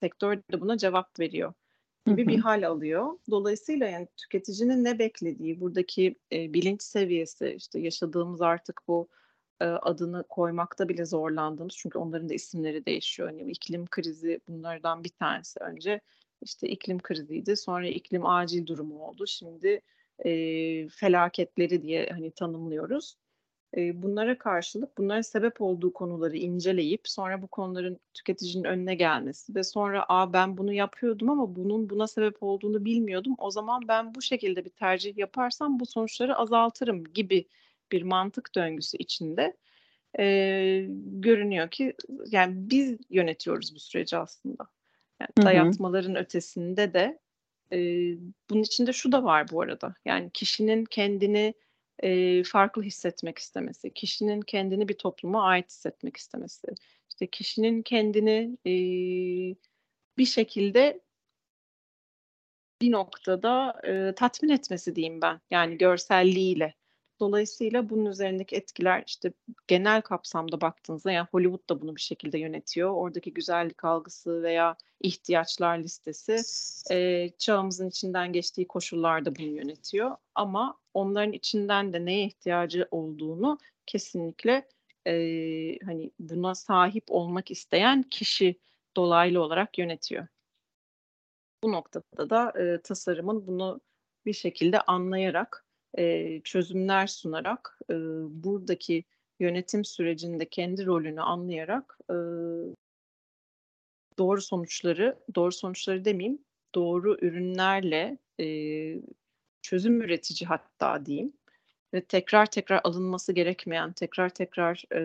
sektör 0.01 0.37
de 0.37 0.61
buna 0.61 0.79
cevap 0.79 1.21
veriyor 1.21 1.53
gibi 2.07 2.29
bir 2.29 2.39
hal 2.39 2.67
alıyor. 2.67 3.19
Dolayısıyla 3.31 3.87
yani 3.89 4.09
tüketicinin 4.17 4.85
ne 4.85 4.99
beklediği, 4.99 5.61
buradaki 5.61 6.17
e, 6.33 6.55
bilinç 6.55 6.83
seviyesi, 6.83 7.55
işte 7.57 7.81
yaşadığımız 7.81 8.43
artık 8.43 8.81
bu 8.89 9.09
e, 9.63 9.65
adını 9.65 10.25
koymakta 10.29 10.89
bile 10.89 11.05
zorlandığımız 11.05 11.75
çünkü 11.77 11.99
onların 11.99 12.29
da 12.29 12.35
isimleri 12.35 12.87
değişiyor. 12.87 13.29
Hani 13.29 13.43
iklim 13.43 13.87
krizi 13.87 14.41
bunlardan 14.49 15.05
bir 15.05 15.09
tanesi. 15.11 15.61
Önce 15.61 16.01
işte 16.43 16.69
iklim 16.69 16.99
kriziydi, 16.99 17.57
sonra 17.57 17.89
iklim 17.89 18.27
acil 18.27 18.67
durumu 18.67 19.07
oldu. 19.07 19.27
Şimdi 19.27 19.81
e, 20.25 20.31
felaketleri 20.89 21.83
diye 21.83 22.09
hani 22.13 22.31
tanımlıyoruz 22.31 23.17
bunlara 23.77 24.39
karşılık 24.39 24.99
bunların 24.99 25.21
sebep 25.21 25.61
olduğu 25.61 25.93
konuları 25.93 26.37
inceleyip 26.37 27.09
sonra 27.09 27.43
bu 27.43 27.47
konuların 27.47 28.01
tüketicinin 28.15 28.65
önüne 28.65 28.95
gelmesi 28.95 29.55
ve 29.55 29.65
sonra 29.65 30.05
a 30.09 30.33
ben 30.33 30.57
bunu 30.59 30.73
yapıyordum 30.73 31.31
ama 31.31 31.57
bunun 31.57 31.91
buna 31.91 32.07
sebep 32.07 32.43
olduğunu 32.43 32.85
bilmiyordum. 32.85 33.35
O 33.39 33.51
zaman 33.51 33.83
ben 33.89 34.15
bu 34.15 34.23
şekilde 34.23 34.65
bir 34.65 34.71
tercih 34.71 35.19
yaparsam 35.19 35.81
bu 35.81 35.87
sonuçları 35.87 36.37
azaltırım 36.37 37.05
gibi 37.05 37.47
bir 37.93 38.03
mantık 38.03 38.55
döngüsü 38.55 38.97
içinde 38.97 39.57
e, 40.19 40.87
görünüyor 41.05 41.71
ki 41.71 41.95
yani 42.27 42.55
biz 42.57 42.99
yönetiyoruz 43.11 43.75
bu 43.75 43.79
süreci 43.79 44.17
aslında. 44.17 44.69
Yani 45.21 45.47
dayatmaların 45.47 46.17
ötesinde 46.17 46.95
de 46.95 47.19
e, 47.73 47.79
bunun 48.51 48.63
içinde 48.63 48.93
şu 48.93 49.13
da 49.13 49.25
var 49.25 49.47
bu 49.51 49.61
arada. 49.61 49.95
Yani 50.05 50.31
kişinin 50.31 50.85
kendini 50.85 51.55
e, 51.99 52.43
farklı 52.45 52.83
hissetmek 52.83 53.39
istemesi, 53.39 53.95
kişinin 53.95 54.41
kendini 54.41 54.89
bir 54.89 54.95
topluma 54.95 55.45
ait 55.45 55.71
hissetmek 55.71 56.17
istemesi, 56.17 56.69
işte 57.11 57.27
kişinin 57.27 57.83
kendini 57.83 58.59
e, 58.67 58.73
bir 60.19 60.27
şekilde 60.27 61.01
bir 62.83 62.93
noktada 62.93 63.81
e, 63.85 64.15
tatmin 64.15 64.51
etmesi 64.51 64.97
diyeyim 64.97 65.21
ben. 65.23 65.41
Yani 65.51 65.79
görselliğiyle. 65.79 66.75
Dolayısıyla 67.23 67.91
bunun 67.91 68.07
üzerindeki 68.07 68.57
etkiler 68.57 69.05
işte 69.07 69.33
genel 69.67 70.03
kapsamda 70.03 70.61
baktığınızda 70.61 71.13
yani 71.13 71.29
Hollywood 71.33 71.69
da 71.71 71.81
bunu 71.81 71.97
bir 71.97 72.01
şekilde 72.01 72.39
yönetiyor. 72.39 72.91
Oradaki 72.91 73.35
güzellik 73.35 73.85
algısı 73.85 74.43
veya 74.43 74.77
ihtiyaçlar 75.01 75.79
listesi 75.79 76.37
e, 76.95 77.31
çağımızın 77.39 77.89
içinden 77.89 78.33
geçtiği 78.33 78.69
koşullarda 78.69 79.37
bunu 79.37 79.47
yönetiyor. 79.47 80.17
Ama 80.35 80.79
onların 80.95 81.33
içinden 81.33 81.93
de 81.93 82.05
neye 82.05 82.27
ihtiyacı 82.27 82.89
olduğunu 82.91 83.59
kesinlikle 83.87 84.69
e, 85.07 85.13
hani 85.85 86.11
buna 86.19 86.55
sahip 86.55 87.05
olmak 87.09 87.51
isteyen 87.51 88.03
kişi 88.03 88.57
dolaylı 88.97 89.43
olarak 89.43 89.79
yönetiyor. 89.79 90.27
Bu 91.63 91.73
noktada 91.73 92.31
da 92.31 92.53
e, 92.63 92.83
tasarımın 92.83 93.47
bunu 93.47 93.81
bir 94.27 94.33
şekilde 94.33 94.81
anlayarak 94.81 95.65
e, 95.99 96.41
çözümler 96.41 97.07
sunarak 97.07 97.79
e, 97.91 97.95
buradaki 98.45 99.05
yönetim 99.41 99.85
sürecinde 99.85 100.49
kendi 100.49 100.87
rolünü 100.87 101.21
anlayarak 101.21 101.99
e, 102.11 102.17
doğru 104.19 104.43
sonuçları, 104.43 105.19
doğru 105.35 105.53
sonuçları 105.53 106.05
demeyeyim, 106.05 106.39
doğru 106.75 107.17
ürünlerle 107.21 108.19
e, 108.41 108.47
çözüm 109.63 110.03
üretici 110.03 110.49
hatta 110.49 111.07
diyeyim 111.07 111.33
ve 111.95 112.01
tekrar 112.05 112.47
tekrar 112.47 112.81
alınması 112.85 113.33
gerekmeyen, 113.33 113.93
tekrar 113.93 114.29
tekrar 114.29 114.85
e, 114.95 115.01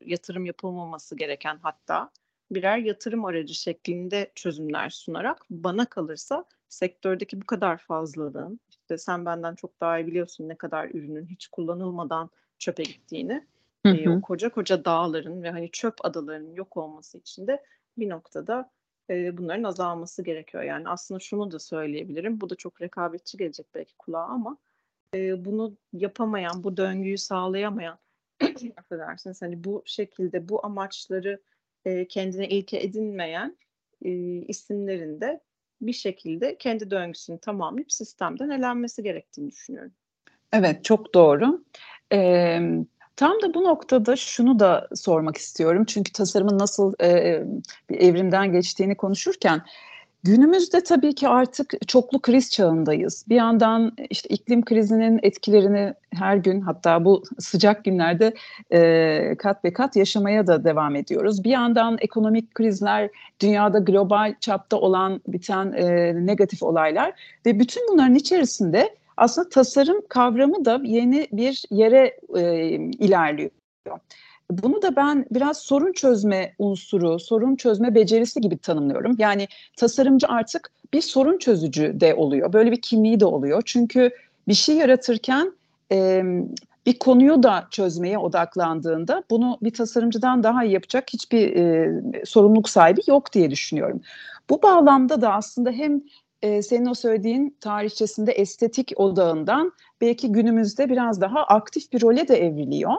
yatırım 0.00 0.46
yapılmaması 0.46 1.16
gereken 1.16 1.58
hatta 1.62 2.10
birer 2.50 2.78
yatırım 2.78 3.24
aracı 3.24 3.54
şeklinde 3.54 4.32
çözümler 4.34 4.90
sunarak 4.90 5.46
bana 5.50 5.86
kalırsa 5.86 6.44
sektördeki 6.74 7.42
bu 7.42 7.46
kadar 7.46 7.78
fazlalığın, 7.78 8.60
işte 8.70 8.98
sen 8.98 9.26
benden 9.26 9.54
çok 9.54 9.80
daha 9.80 9.98
iyi 9.98 10.06
biliyorsun 10.06 10.48
ne 10.48 10.54
kadar 10.54 10.88
ürünün 10.88 11.26
hiç 11.26 11.46
kullanılmadan 11.46 12.30
çöpe 12.58 12.82
gittiğini, 12.82 13.46
Hı 13.86 13.92
e, 13.92 14.10
o 14.10 14.16
hı. 14.16 14.20
koca 14.20 14.48
koca 14.48 14.84
dağların 14.84 15.42
ve 15.42 15.50
hani 15.50 15.70
çöp 15.70 15.94
adalarının 16.04 16.54
yok 16.54 16.76
olması 16.76 17.18
için 17.18 17.46
de 17.46 17.62
bir 17.98 18.08
noktada 18.08 18.70
e, 19.10 19.38
bunların 19.38 19.64
azalması 19.64 20.22
gerekiyor. 20.22 20.62
Yani 20.62 20.88
aslında 20.88 21.20
şunu 21.20 21.50
da 21.50 21.58
söyleyebilirim, 21.58 22.40
bu 22.40 22.50
da 22.50 22.54
çok 22.54 22.82
rekabetçi 22.82 23.36
gelecek 23.36 23.66
belki 23.74 23.94
kulağa 23.96 24.24
ama 24.24 24.58
e, 25.14 25.44
bunu 25.44 25.76
yapamayan, 25.92 26.64
bu 26.64 26.76
döngüyü 26.76 27.18
sağlayamayan, 27.18 27.98
affedersiniz 28.76 29.42
hani 29.42 29.64
bu 29.64 29.82
şekilde 29.86 30.48
bu 30.48 30.66
amaçları 30.66 31.40
e, 31.84 32.08
kendine 32.08 32.48
ilke 32.48 32.80
edinmeyen 32.80 33.56
e, 34.04 34.10
isimlerin 34.48 35.20
de 35.20 35.40
bir 35.86 35.92
şekilde 35.92 36.58
kendi 36.58 36.90
döngüsünü 36.90 37.38
tamamlayıp 37.38 37.92
sistemden 37.92 38.50
elenmesi 38.50 39.02
gerektiğini 39.02 39.50
düşünüyorum. 39.50 39.92
Evet, 40.52 40.84
çok 40.84 41.14
doğru. 41.14 41.64
Emm, 42.10 42.86
tam 43.16 43.42
da 43.42 43.54
bu 43.54 43.64
noktada 43.64 44.16
şunu 44.16 44.58
da 44.58 44.88
sormak 44.94 45.36
istiyorum. 45.36 45.84
Çünkü 45.84 46.12
tasarımın 46.12 46.58
nasıl, 46.58 46.94
eee, 47.00 47.44
bir 47.90 48.00
evrimden 48.00 48.52
geçtiğini 48.52 48.96
konuşurken 48.96 49.62
günümüzde 50.24 50.82
tabii 50.82 51.14
ki 51.14 51.28
artık 51.28 51.88
çoklu 51.88 52.20
kriz 52.22 52.50
çağındayız. 52.50 53.24
Bir 53.28 53.36
yandan, 53.36 53.92
işte, 54.10 54.28
iklim 54.28 54.64
krizinin 54.64 55.20
etkilerini 55.22 55.94
her 56.14 56.36
gün 56.36 56.60
hatta 56.60 57.04
bu 57.04 57.22
sıcak 57.38 57.84
günlerde, 57.84 58.34
eee, 58.72 59.36
kat 59.38 59.64
be 59.64 59.72
kat 59.72 59.96
yaşamaya 59.96 60.46
da 60.46 60.64
devam 60.64 60.96
ediyoruz. 60.96 61.44
Bir 61.44 61.50
yandan 61.50 61.96
ekonomik 62.00 62.54
krizler, 62.54 63.10
dünyada 63.40 63.78
global 63.78 64.34
çapta 64.40 64.76
olan 64.76 65.20
biten, 65.28 65.72
eee, 65.72 66.26
negatif 66.26 66.62
olaylar 66.62 67.12
ve 67.46 67.58
bütün 67.58 67.82
bunların 67.92 68.14
içerisinde 68.14 68.94
aslında 69.16 69.48
tasarım 69.48 70.02
kavramı 70.08 70.64
da 70.64 70.80
yeni 70.84 71.28
bir 71.32 71.64
yere 71.70 72.18
e, 72.36 72.68
ilerliyor. 72.74 73.50
Bunu 74.50 74.82
da 74.82 74.96
ben 74.96 75.26
biraz 75.30 75.58
sorun 75.58 75.92
çözme 75.92 76.54
unsuru, 76.58 77.18
sorun 77.18 77.56
çözme 77.56 77.94
becerisi 77.94 78.40
gibi 78.40 78.58
tanımlıyorum. 78.58 79.16
Yani 79.18 79.48
tasarımcı 79.76 80.28
artık 80.28 80.70
bir 80.92 81.00
sorun 81.00 81.38
çözücü 81.38 82.00
de 82.00 82.14
oluyor. 82.14 82.52
Böyle 82.52 82.72
bir 82.72 82.80
kimliği 82.80 83.20
de 83.20 83.24
oluyor. 83.24 83.62
Çünkü 83.64 84.10
bir 84.48 84.54
şey 84.54 84.76
yaratırken 84.76 85.52
e, 85.92 86.22
bir 86.86 86.98
konuyu 86.98 87.42
da 87.42 87.66
çözmeye 87.70 88.18
odaklandığında 88.18 89.22
bunu 89.30 89.58
bir 89.62 89.74
tasarımcıdan 89.74 90.42
daha 90.42 90.64
iyi 90.64 90.72
yapacak 90.72 91.12
hiçbir 91.12 91.56
e, 91.56 92.24
sorumluluk 92.24 92.68
sahibi 92.68 93.00
yok 93.06 93.32
diye 93.32 93.50
düşünüyorum. 93.50 94.00
Bu 94.50 94.62
bağlamda 94.62 95.20
da 95.20 95.32
aslında 95.32 95.70
hem 95.70 96.02
e, 96.42 96.62
senin 96.62 96.86
o 96.86 96.94
söylediğin 96.94 97.56
tarihçesinde 97.60 98.32
estetik 98.32 98.92
odağından 98.96 99.72
belki 100.00 100.32
günümüzde 100.32 100.88
biraz 100.88 101.20
daha 101.20 101.42
aktif 101.42 101.92
bir 101.92 102.02
role 102.02 102.28
de 102.28 102.46
evriliyor. 102.46 102.94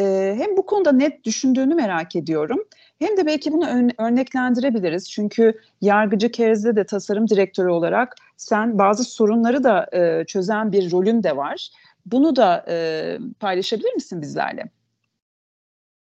E, 0.00 0.34
hem 0.38 0.56
bu 0.56 0.66
konuda 0.66 0.92
net 0.92 1.24
düşündüğünü 1.24 1.74
merak 1.74 2.16
ediyorum. 2.16 2.64
Hem 2.98 3.16
de 3.16 3.26
belki 3.26 3.52
bunu 3.52 3.68
ön, 3.68 3.90
örneklendirebiliriz. 3.98 5.10
Çünkü 5.10 5.60
yargıcı 5.80 6.30
Keriz'de 6.30 6.76
de 6.76 6.84
tasarım 6.84 7.28
direktörü 7.28 7.68
olarak 7.68 8.14
sen 8.36 8.78
bazı 8.78 9.04
sorunları 9.04 9.64
da 9.64 9.86
e, 9.92 10.24
çözen 10.24 10.72
bir 10.72 10.92
rolün 10.92 11.22
de 11.22 11.36
var. 11.36 11.70
Bunu 12.06 12.36
da 12.36 12.64
e, 12.68 13.18
paylaşabilir 13.40 13.94
misin 13.94 14.22
bizlerle? 14.22 14.70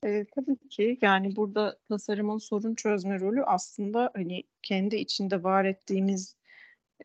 E, 0.05 0.25
tabii 0.35 0.67
ki 0.69 0.97
yani 1.01 1.35
burada 1.35 1.77
tasarımın 1.89 2.37
sorun 2.37 2.75
çözme 2.75 3.19
rolü 3.19 3.43
aslında 3.43 4.11
hani 4.15 4.43
kendi 4.61 4.95
içinde 4.95 5.43
var 5.43 5.65
ettiğimiz 5.65 6.35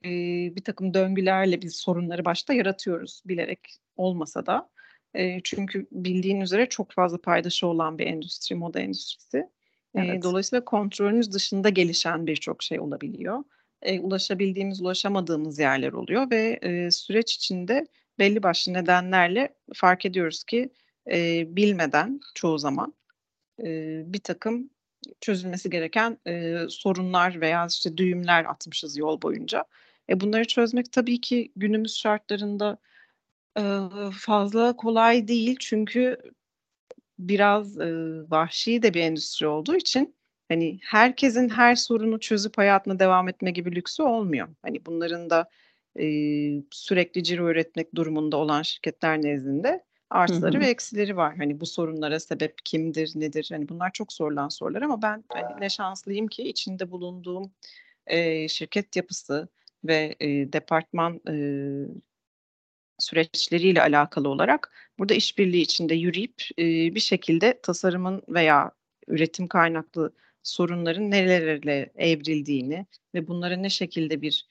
e, 0.05 0.11
bir 0.57 0.65
takım 0.65 0.95
döngülerle 0.95 1.63
biz 1.63 1.77
sorunları 1.77 2.25
başta 2.25 2.53
yaratıyoruz 2.53 3.23
bilerek 3.27 3.77
olmasa 3.97 4.47
da. 4.47 4.69
E, 5.15 5.41
çünkü 5.45 5.87
bildiğin 5.93 6.41
üzere 6.41 6.69
çok 6.69 6.93
fazla 6.93 7.21
paydaşı 7.21 7.67
olan 7.67 7.99
bir 7.99 8.07
endüstri, 8.07 8.55
moda 8.55 8.81
endüstrisi. 8.81 9.49
Evet. 9.95 10.19
E, 10.19 10.23
dolayısıyla 10.23 10.65
kontrolünüz 10.65 11.33
dışında 11.33 11.69
gelişen 11.69 12.27
birçok 12.27 12.63
şey 12.63 12.81
olabiliyor. 12.81 13.45
E, 13.83 14.01
ulaşabildiğimiz, 14.01 14.81
ulaşamadığımız 14.81 15.59
yerler 15.59 15.93
oluyor 15.93 16.31
ve 16.31 16.59
e, 16.63 16.91
süreç 16.91 17.35
içinde 17.35 17.87
belli 18.19 18.43
başlı 18.43 18.73
nedenlerle 18.73 19.55
fark 19.75 20.07
ediyoruz 20.07 20.45
ki 20.45 20.71
e, 21.11 21.45
bilmeden 21.57 22.21
çoğu 22.35 22.59
zaman 22.59 22.95
e, 23.65 24.03
bir 24.13 24.21
takım 24.21 24.71
çözülmesi 25.21 25.71
gereken 25.71 26.19
e, 26.27 26.59
sorunlar 26.69 27.41
veya 27.41 27.67
işte 27.67 27.97
düğümler 27.97 28.45
atmışız 28.45 28.97
yol 28.97 29.23
boyunca. 29.23 29.65
E, 30.11 30.21
bunları 30.21 30.45
çözmek 30.45 30.93
tabii 30.93 31.21
ki 31.21 31.53
günümüz 31.57 31.97
şartlarında, 31.97 32.79
fazla 34.13 34.77
kolay 34.77 35.29
değil 35.29 35.57
çünkü 35.61 36.19
biraz, 37.19 37.77
ııı, 37.79 38.31
vahşi 38.31 38.83
de 38.83 38.95
bir 38.95 39.01
endüstri 39.01 39.47
olduğu 39.47 39.77
için, 39.77 40.15
hani, 40.49 40.79
herkesin 40.83 41.49
her 41.49 41.75
sorunu 41.77 42.21
çözüp 42.21 42.59
hayatına 42.59 42.99
devam 42.99 43.29
etme 43.29 43.51
gibi 43.51 43.75
lüksü 43.77 44.03
olmuyor. 44.03 44.49
Hani, 44.63 44.87
bunların 44.87 45.31
da, 45.31 45.49
eee, 45.99 46.63
sürekli 46.73 47.25
ciro 47.25 47.51
üretmek 47.51 47.95
durumunda 47.95 48.37
olan 48.37 48.63
şirketler 48.63 49.23
nezdinde 49.23 49.85
artıları 50.11 50.61
ve 50.61 50.67
eksileri 50.69 51.17
var. 51.17 51.37
Hani, 51.37 51.61
bu 51.61 51.67
sorunlara 51.67 52.21
sebep 52.21 52.55
kimdir, 52.65 53.13
nedir? 53.15 53.49
Hani, 53.53 53.69
bunlar 53.69 53.93
çok 53.93 54.13
sorulan 54.13 54.49
sorular 54.49 54.83
ama 54.83 55.03
ben, 55.03 55.25
hani, 55.33 55.61
ne 55.61 55.71
şanslıyım 55.71 56.27
ki 56.29 56.43
içinde 56.43 56.91
bulunduğum, 56.91 57.53
eee, 58.11 58.47
şirket 58.49 58.97
yapısı 58.97 59.49
ve 59.85 60.17
e, 60.21 60.53
departman 60.53 61.21
e, 61.31 61.35
süreçleriyle 63.07 63.83
alakalı 63.83 64.29
olarak 64.29 64.73
burada 64.99 65.15
işbirliği 65.15 65.63
içinde 65.63 65.95
yürüyüp 65.95 66.43
e, 66.59 66.65
bir 66.95 67.01
şekilde 67.01 67.61
tasarımın 67.63 68.23
veya 68.29 68.71
üretim 69.09 69.49
kaynaklı 69.49 70.13
sorunların 70.43 71.11
nelerle 71.11 71.93
evrildiğini 71.97 72.87
ve 73.15 73.29
bunları 73.29 73.63
ne 73.63 73.71
şekilde 73.71 74.23
bir 74.23 74.47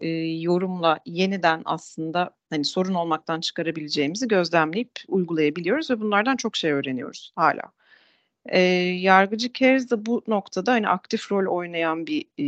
e, 0.00 0.08
yorumla 0.40 0.98
yeniden 1.06 1.62
aslında 1.64 2.30
hani 2.50 2.64
sorun 2.64 2.94
olmaktan 2.94 3.40
çıkarabileceğimizi 3.40 4.28
gözlemleyip 4.28 4.92
uygulayabiliyoruz 5.08 5.90
ve 5.90 6.00
bunlardan 6.00 6.36
çok 6.36 6.56
şey 6.56 6.72
öğreniyoruz 6.72 7.32
hala. 7.36 7.62
E, 8.46 8.60
yargıcı 8.60 9.52
Keriz 9.52 9.90
de 9.90 10.06
bu 10.06 10.22
noktada 10.28 10.72
hani 10.72 10.88
aktif 10.88 11.32
rol 11.32 11.56
oynayan 11.56 12.06
bir 12.06 12.24
e, 12.38 12.46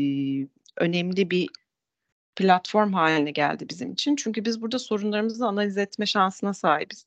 önemli 0.77 1.31
bir 1.31 1.49
platform 2.38 2.95
haline 2.95 3.33
geldi 3.33 3.66
bizim 3.71 3.92
için. 3.92 4.16
Çünkü 4.16 4.47
biz 4.47 4.62
burada 4.62 4.80
sorunlarımızı 4.80 5.47
analiz 5.47 5.78
etme 5.78 6.07
şansına 6.07 6.54
sahibiz. 6.54 7.07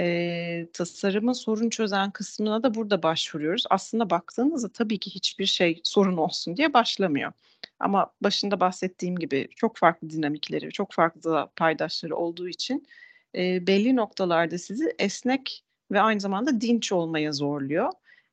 Eee, 0.00 0.68
tasarımın 0.72 1.32
sorun 1.32 1.70
çözen 1.70 2.10
kısmına 2.10 2.62
da 2.62 2.74
burada 2.74 3.02
başvuruyoruz. 3.04 3.64
Aslında 3.70 4.10
baktığınızda 4.10 4.70
tabii 4.72 4.98
ki 5.00 5.10
hiçbir 5.16 5.46
şey 5.46 5.80
sorun 5.84 6.16
olsun 6.18 6.56
diye 6.56 6.74
başlamıyor. 6.74 7.32
Ama 7.80 8.12
başında 8.22 8.60
bahsettiğim 8.60 9.16
gibi 9.16 9.48
çok 9.56 9.76
farklı 9.76 10.10
dinamikleri, 10.10 10.70
çok 10.72 10.92
farklı 10.92 11.48
paydaşları 11.56 12.16
olduğu 12.16 12.48
için 12.48 12.86
eee, 13.34 13.64
belli 13.66 13.96
noktalarda 13.96 14.58
sizi 14.58 14.94
esnek 14.98 15.64
ve 15.92 16.00
aynı 16.00 16.20
zamanda 16.20 16.60
dinç 16.60 16.92
olmaya 16.92 17.32
zorluyor. 17.32 17.92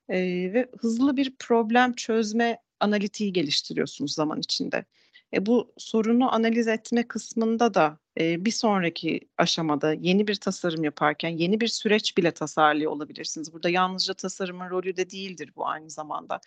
Eee, 0.10 0.54
ve 0.54 0.70
hızlı 0.80 1.18
bir 1.18 1.36
problem 1.40 1.94
çözme 1.94 2.58
analitiği 2.80 3.34
geliştiriyorsunuz 3.34 4.14
zaman 4.14 4.40
içinde. 4.40 4.86
E, 5.34 5.46
bu 5.46 5.74
sorunu 5.78 6.34
analiz 6.34 6.68
etme 6.68 7.08
kısmında 7.08 7.74
da 7.74 8.00
e, 8.20 8.46
bir 8.46 8.52
sonraki 8.52 9.20
aşamada 9.38 9.94
yeni 9.94 10.28
bir 10.28 10.36
tasarım 10.36 10.84
yaparken 10.84 11.30
yeni 11.30 11.62
bir 11.62 11.68
süreç 11.68 12.18
bile 12.18 12.32
tasarlıyor 12.32 12.92
olabilirsiniz. 12.92 13.54
Burada 13.54 13.70
yalnızca 13.70 14.14
tasarımın 14.14 14.70
rolü 14.70 14.98
de 14.98 15.10
değildir 15.10 15.52
bu 15.56 15.68
aynı 15.68 15.90
zamanda. 15.90 16.40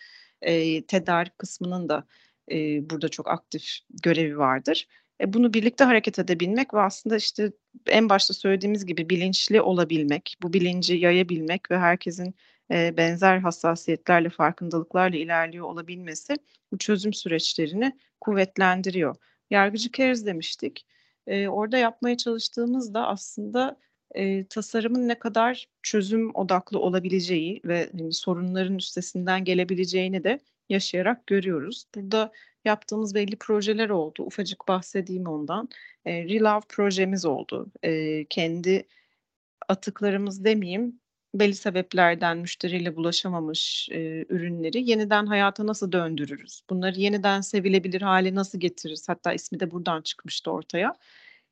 E, 0.42 0.82
tedarik 0.86 1.38
kısmının 1.38 1.88
da 1.88 2.06
e, 2.50 2.90
burada 2.90 3.08
çok 3.08 3.28
aktif 3.28 3.78
görevi 4.02 4.38
vardır. 4.38 4.88
E, 5.20 5.32
bunu 5.32 5.54
birlikte 5.54 5.84
hareket 5.84 6.18
edebilmek 6.18 6.74
ve 6.74 6.80
aslında 6.80 7.16
işte 7.16 7.52
en 7.86 8.08
başta 8.08 8.34
söylediğimiz 8.34 8.86
gibi 8.86 9.10
bilinçli 9.10 9.60
olabilmek, 9.60 10.36
bu 10.42 10.52
bilinci 10.52 10.94
yayabilmek 10.94 11.70
ve 11.70 11.78
herkesin 11.78 12.34
benzer 12.70 13.38
hassasiyetlerle, 13.38 14.28
farkındalıklarla 14.28 15.16
ilerliyor 15.16 15.66
olabilmesi 15.66 16.36
bu 16.72 16.78
çözüm 16.78 17.12
süreçlerini 17.12 17.98
kuvvetlendiriyor. 18.20 19.16
Yargıcı 19.50 19.90
keriz 19.90 20.26
demiştik. 20.26 20.86
E, 21.26 21.48
orada 21.48 21.78
yapmaya 21.78 22.16
çalıştığımız 22.16 22.94
da 22.94 23.06
aslında 23.06 23.76
e, 24.14 24.44
tasarımın 24.46 25.08
ne 25.08 25.18
kadar 25.18 25.66
çözüm 25.82 26.34
odaklı 26.34 26.78
olabileceği 26.78 27.60
ve 27.64 27.88
hani, 27.92 28.12
sorunların 28.12 28.78
üstesinden 28.78 29.44
gelebileceğini 29.44 30.24
de 30.24 30.40
yaşayarak 30.68 31.26
görüyoruz. 31.26 31.84
Burada 31.94 32.32
yaptığımız 32.64 33.14
belli 33.14 33.36
projeler 33.36 33.90
oldu. 33.90 34.22
Ufacık 34.22 34.68
bahsedeyim 34.68 35.26
ondan. 35.26 35.68
E, 36.04 36.24
Relove 36.24 36.64
projemiz 36.68 37.24
oldu. 37.24 37.66
E, 37.82 38.24
kendi 38.24 38.86
atıklarımız 39.68 40.44
demeyeyim, 40.44 41.00
belli 41.34 41.54
sebeplerden 41.54 42.38
müşteriyle 42.38 42.96
bulaşamamış 42.96 43.88
e, 43.92 44.24
ürünleri 44.28 44.90
yeniden 44.90 45.26
hayata 45.26 45.66
nasıl 45.66 45.92
döndürürüz? 45.92 46.62
Bunları 46.70 47.00
yeniden 47.00 47.40
sevilebilir 47.40 48.02
hale 48.02 48.34
nasıl 48.34 48.60
getiririz? 48.60 49.08
Hatta 49.08 49.32
ismi 49.32 49.60
de 49.60 49.70
buradan 49.70 50.02
çıkmıştı 50.02 50.50
ortaya. 50.50 50.94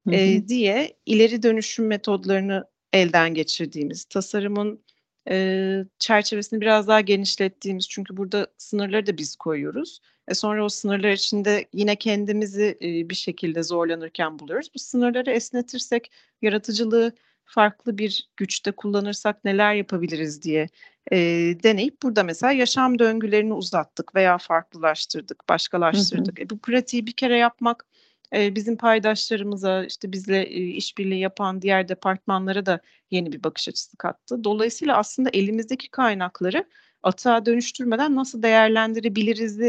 Hı 0.06 0.10
hı. 0.10 0.14
E, 0.14 0.48
diye 0.48 0.96
ileri 1.06 1.42
dönüşüm 1.42 1.86
metodlarını 1.86 2.64
elden 2.92 3.34
geçirdiğimiz, 3.34 4.04
tasarımın 4.04 4.84
e, 5.30 5.84
çerçevesini 5.98 6.60
biraz 6.60 6.88
daha 6.88 7.00
genişlettiğimiz 7.00 7.88
çünkü 7.88 8.16
burada 8.16 8.46
sınırları 8.58 9.06
da 9.06 9.18
biz 9.18 9.36
koyuyoruz. 9.36 10.00
E 10.28 10.34
sonra 10.34 10.64
o 10.64 10.68
sınırlar 10.68 11.10
içinde 11.12 11.68
yine 11.72 11.96
kendimizi 11.96 12.78
e, 12.82 13.10
bir 13.10 13.14
şekilde 13.14 13.62
zorlanırken 13.62 14.38
buluyoruz. 14.38 14.70
Bu 14.74 14.78
sınırları 14.78 15.30
esnetirsek 15.30 16.10
yaratıcılığı 16.42 17.12
farklı 17.44 17.98
bir 17.98 18.28
güçte 18.36 18.72
kullanırsak 18.72 19.44
neler 19.44 19.74
yapabiliriz 19.74 20.42
diye 20.42 20.68
e, 21.12 21.16
deneyip 21.62 22.02
burada 22.02 22.22
mesela 22.22 22.52
yaşam 22.52 22.98
döngülerini 22.98 23.54
uzattık 23.54 24.14
veya 24.14 24.38
farklılaştırdık, 24.38 25.48
başkalaştırdık. 25.48 26.38
Hı 26.38 26.42
hı. 26.42 26.46
E, 26.46 26.50
bu 26.50 26.58
pratiği 26.58 27.06
bir 27.06 27.12
kere 27.12 27.36
yapmak 27.36 27.86
e, 28.34 28.54
bizim 28.54 28.76
paydaşlarımıza 28.76 29.84
işte 29.84 30.12
bizle 30.12 30.42
e, 30.42 30.60
işbirliği 30.60 31.20
yapan 31.20 31.62
diğer 31.62 31.88
departmanlara 31.88 32.66
da 32.66 32.80
yeni 33.10 33.32
bir 33.32 33.42
bakış 33.42 33.68
açısı 33.68 33.96
kattı. 33.96 34.44
Dolayısıyla 34.44 34.96
aslında 34.96 35.30
elimizdeki 35.32 35.90
kaynakları 35.90 36.64
atığa 37.02 37.46
dönüştürmeden 37.46 38.16
nasıl 38.16 38.42
değerlendirebiliriz 38.42 39.60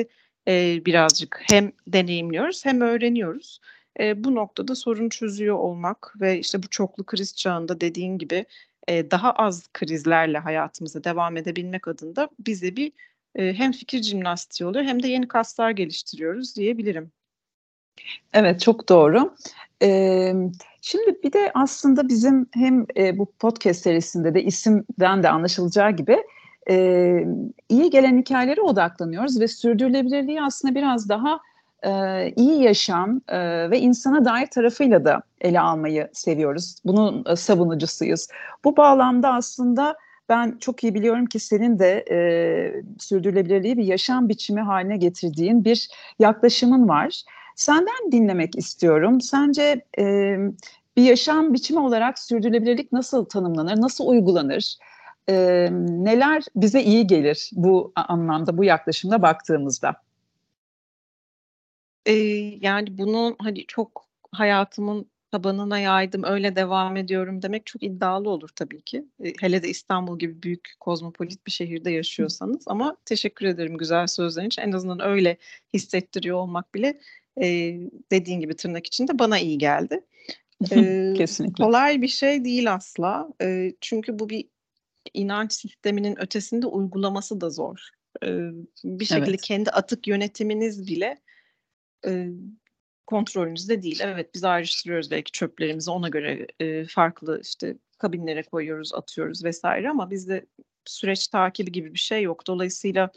e, 0.47 0.85
birazcık 0.85 1.41
hem 1.43 1.71
deneyimliyoruz 1.87 2.65
hem 2.65 2.81
öğreniyoruz. 2.81 3.59
E, 3.99 4.23
bu 4.23 4.35
noktada 4.35 4.75
sorun 4.75 5.09
çözüyor 5.09 5.55
olmak 5.55 6.13
ve 6.21 6.39
işte 6.39 6.63
bu 6.63 6.67
çoklu 6.69 7.03
kriz 7.03 7.35
çağında 7.35 7.81
dediğin 7.81 8.17
gibi 8.17 8.45
e, 8.87 9.11
daha 9.11 9.31
az 9.31 9.67
krizlerle 9.73 10.37
hayatımıza 10.37 11.03
devam 11.03 11.37
edebilmek 11.37 11.87
adında 11.87 12.29
bize 12.39 12.75
bir 12.75 12.91
e, 13.35 13.53
hem 13.53 13.71
fikir 13.71 14.01
jimnastiği 14.01 14.67
oluyor 14.67 14.85
hem 14.85 15.03
de 15.03 15.07
yeni 15.07 15.27
kaslar 15.27 15.71
geliştiriyoruz 15.71 16.55
diyebilirim. 16.55 17.11
Evet 18.33 18.61
çok 18.61 18.89
doğru. 18.89 19.35
Şimdi 20.81 21.19
bir 21.23 21.33
de 21.33 21.51
aslında 21.53 22.07
bizim 22.07 22.47
hem 22.53 22.87
bu 23.17 23.31
podcast 23.39 23.81
serisinde 23.81 24.33
de 24.33 24.43
isimden 24.43 25.23
de 25.23 25.29
anlaşılacağı 25.29 25.91
gibi 25.91 26.17
iyi 27.69 27.89
gelen 27.89 28.17
hikayelere 28.17 28.61
odaklanıyoruz 28.61 29.39
ve 29.39 29.47
sürdürülebilirliği 29.47 30.41
aslında 30.41 30.75
biraz 30.75 31.09
daha 31.09 31.39
e, 31.85 32.33
iyi 32.35 32.63
yaşam 32.63 33.21
ve 33.71 33.79
insana 33.79 34.25
dair 34.25 34.47
tarafıyla 34.47 35.05
da 35.05 35.21
ele 35.41 35.59
almayı 35.59 36.09
seviyoruz. 36.13 36.75
Bunun 36.85 37.25
e, 37.27 37.35
savunucusuyuz. 37.35 38.27
Bu 38.63 38.77
bağlamda 38.77 39.33
aslında 39.33 39.95
ben 40.29 40.57
çok 40.59 40.83
iyi 40.83 40.93
biliyorum 40.93 41.25
ki 41.25 41.39
senin 41.39 41.79
de 41.79 42.05
e, 42.11 42.17
sürdürülebilirliği 42.99 43.77
bir 43.77 43.83
yaşam 43.83 44.29
biçimi 44.29 44.61
haline 44.61 44.97
getirdiğin 44.97 45.65
bir 45.65 45.89
yaklaşımın 46.19 46.89
var. 46.89 47.23
Senden 47.55 48.11
dinlemek 48.11 48.57
istiyorum. 48.57 49.21
Sence 49.21 49.85
e, 49.99 50.37
bir 50.97 51.03
yaşam 51.03 51.53
biçimi 51.53 51.79
olarak 51.79 52.19
sürdürülebilirlik 52.19 52.91
nasıl 52.91 53.25
tanımlanır, 53.25 53.81
nasıl 53.81 54.07
uygulanır? 54.07 54.77
E, 55.29 55.33
neler 55.81 56.43
bize 56.55 56.83
iyi 56.83 57.07
gelir 57.07 57.49
bu 57.53 57.93
anlamda, 57.95 58.57
bu 58.57 58.63
yaklaşımda 58.63 59.21
baktığımızda? 59.21 59.95
Eee, 62.05 62.57
yani, 62.61 62.97
bunu, 62.97 63.35
hani, 63.39 63.65
çok 63.67 64.07
hayatımın 64.31 65.11
tabanına 65.31 65.79
yaydım, 65.79 66.23
öyle 66.23 66.55
devam 66.55 66.97
ediyorum 66.97 67.41
demek 67.41 67.65
çok 67.65 67.83
iddialı 67.83 68.29
olur 68.29 68.49
tabii 68.55 68.81
ki. 68.81 69.05
Hele 69.39 69.63
de 69.63 69.69
İstanbul 69.69 70.19
gibi 70.19 70.43
büyük 70.43 70.69
kozmopolit 70.79 71.47
bir 71.47 71.51
şehirde 71.51 71.91
yaşıyorsanız 71.91 72.63
ama 72.67 72.97
teşekkür 73.05 73.45
ederim 73.45 73.77
güzel 73.77 74.07
sözlerin 74.07 74.47
için. 74.47 74.61
En 74.61 74.71
azından 74.71 74.99
öyle 75.01 75.37
hissettiriyor 75.73 76.37
olmak 76.37 76.75
bile, 76.75 76.99
eee, 77.41 77.89
dediğin 78.11 78.39
gibi 78.39 78.55
tırnak 78.55 78.87
içinde 78.87 79.19
bana 79.19 79.39
iyi 79.39 79.57
geldi. 79.57 79.99
Eee, 80.71 81.13
Kesinlikle. 81.13 81.53
kolay 81.59 82.01
bir 82.01 82.07
şey 82.07 82.45
değil 82.45 82.73
asla. 82.73 83.29
Eee, 83.41 83.75
çünkü 83.81 84.19
bu 84.19 84.29
bir 84.29 84.49
inanç 85.15 85.53
sisteminin 85.53 86.21
ötesinde 86.21 86.67
uygulaması 86.67 87.41
da 87.41 87.49
zor. 87.51 87.79
Eee, 88.23 88.51
bir 88.85 89.05
şekilde 89.05 89.37
Evet. 89.37 89.41
kendi 89.41 89.71
atık 89.71 90.07
yönetiminiz 90.07 90.87
bile 90.87 91.17
Eee, 92.07 92.29
kontrolünüzde 93.07 93.81
değil. 93.83 93.99
Evet, 94.03 94.33
biz 94.35 94.43
ayrıştırıyoruz 94.43 95.11
belki 95.11 95.31
çöplerimizi 95.31 95.91
ona 95.91 96.09
göre, 96.09 96.47
eee, 96.59 96.85
farklı, 96.85 97.41
işte, 97.43 97.77
kabinlere 97.97 98.43
koyuyoruz, 98.43 98.93
atıyoruz 98.93 99.43
vesaire 99.43 99.89
ama 99.89 100.09
bizde 100.11 100.45
süreç 100.85 101.27
takibi 101.27 101.71
gibi 101.71 101.93
bir 101.93 101.99
şey 101.99 102.21
yok. 102.23 102.47
Dolayısıyla 102.47 103.11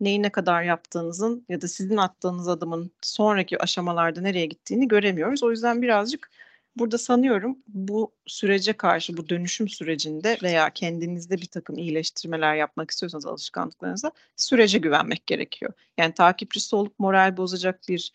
neyi 0.00 0.22
ne 0.22 0.32
kadar 0.32 0.62
yaptığınızın 0.62 1.46
ya 1.48 1.60
da 1.60 1.68
sizin 1.68 1.96
attığınız 1.96 2.48
adımın 2.48 2.90
sonraki 3.02 3.58
aşamalarda 3.62 4.20
nereye 4.20 4.46
gittiğini 4.46 4.88
göremiyoruz. 4.88 5.42
O 5.42 5.50
yüzden 5.50 5.82
birazcık 5.82 6.30
burada 6.76 6.98
sanıyorum 6.98 7.58
bu 7.68 8.14
sürece 8.26 8.72
karşı, 8.72 9.16
bu 9.16 9.28
dönüşüm 9.28 9.68
sürecinde 9.68 10.38
veya 10.42 10.70
kendinizde 10.70 11.38
bir 11.38 11.46
takım 11.46 11.78
iyileştirmeler 11.78 12.54
yapmak 12.54 12.90
istiyorsanız 12.90 13.26
alışkanlıklarınıza 13.26 14.12
sürece 14.36 14.78
güvenmek 14.78 15.26
gerekiyor. 15.26 15.72
Yani 15.98 16.14
takipçisi 16.14 16.76
olup 16.76 16.98
moral 16.98 17.36
bozacak 17.36 17.80
bir 17.88 18.12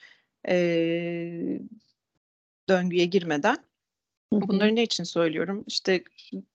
Eee, 0.48 1.60
döngüye 2.70 3.06
girmeden. 3.06 3.58
Bunları 4.34 4.76
ne 4.76 4.84
için 4.84 5.06
söylüyorum? 5.06 5.66
İşte 5.68 6.04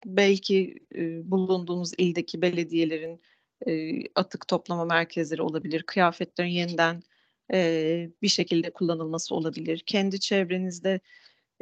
belki, 0.06 0.80
eee, 0.94 1.22
bulunduğunuz 1.24 1.92
ildeki 1.98 2.42
belediyelerin, 2.42 3.22
eee, 3.66 4.04
atık 4.16 4.48
toplama 4.48 4.84
merkezleri 4.86 5.42
olabilir, 5.42 5.82
kıyafetlerin 5.84 6.48
yeniden, 6.50 7.02
eee, 7.52 8.12
bir 8.22 8.28
şekilde 8.28 8.70
kullanılması 8.72 9.34
olabilir. 9.36 9.82
Kendi 9.86 10.20
çevrenizde 10.20 11.00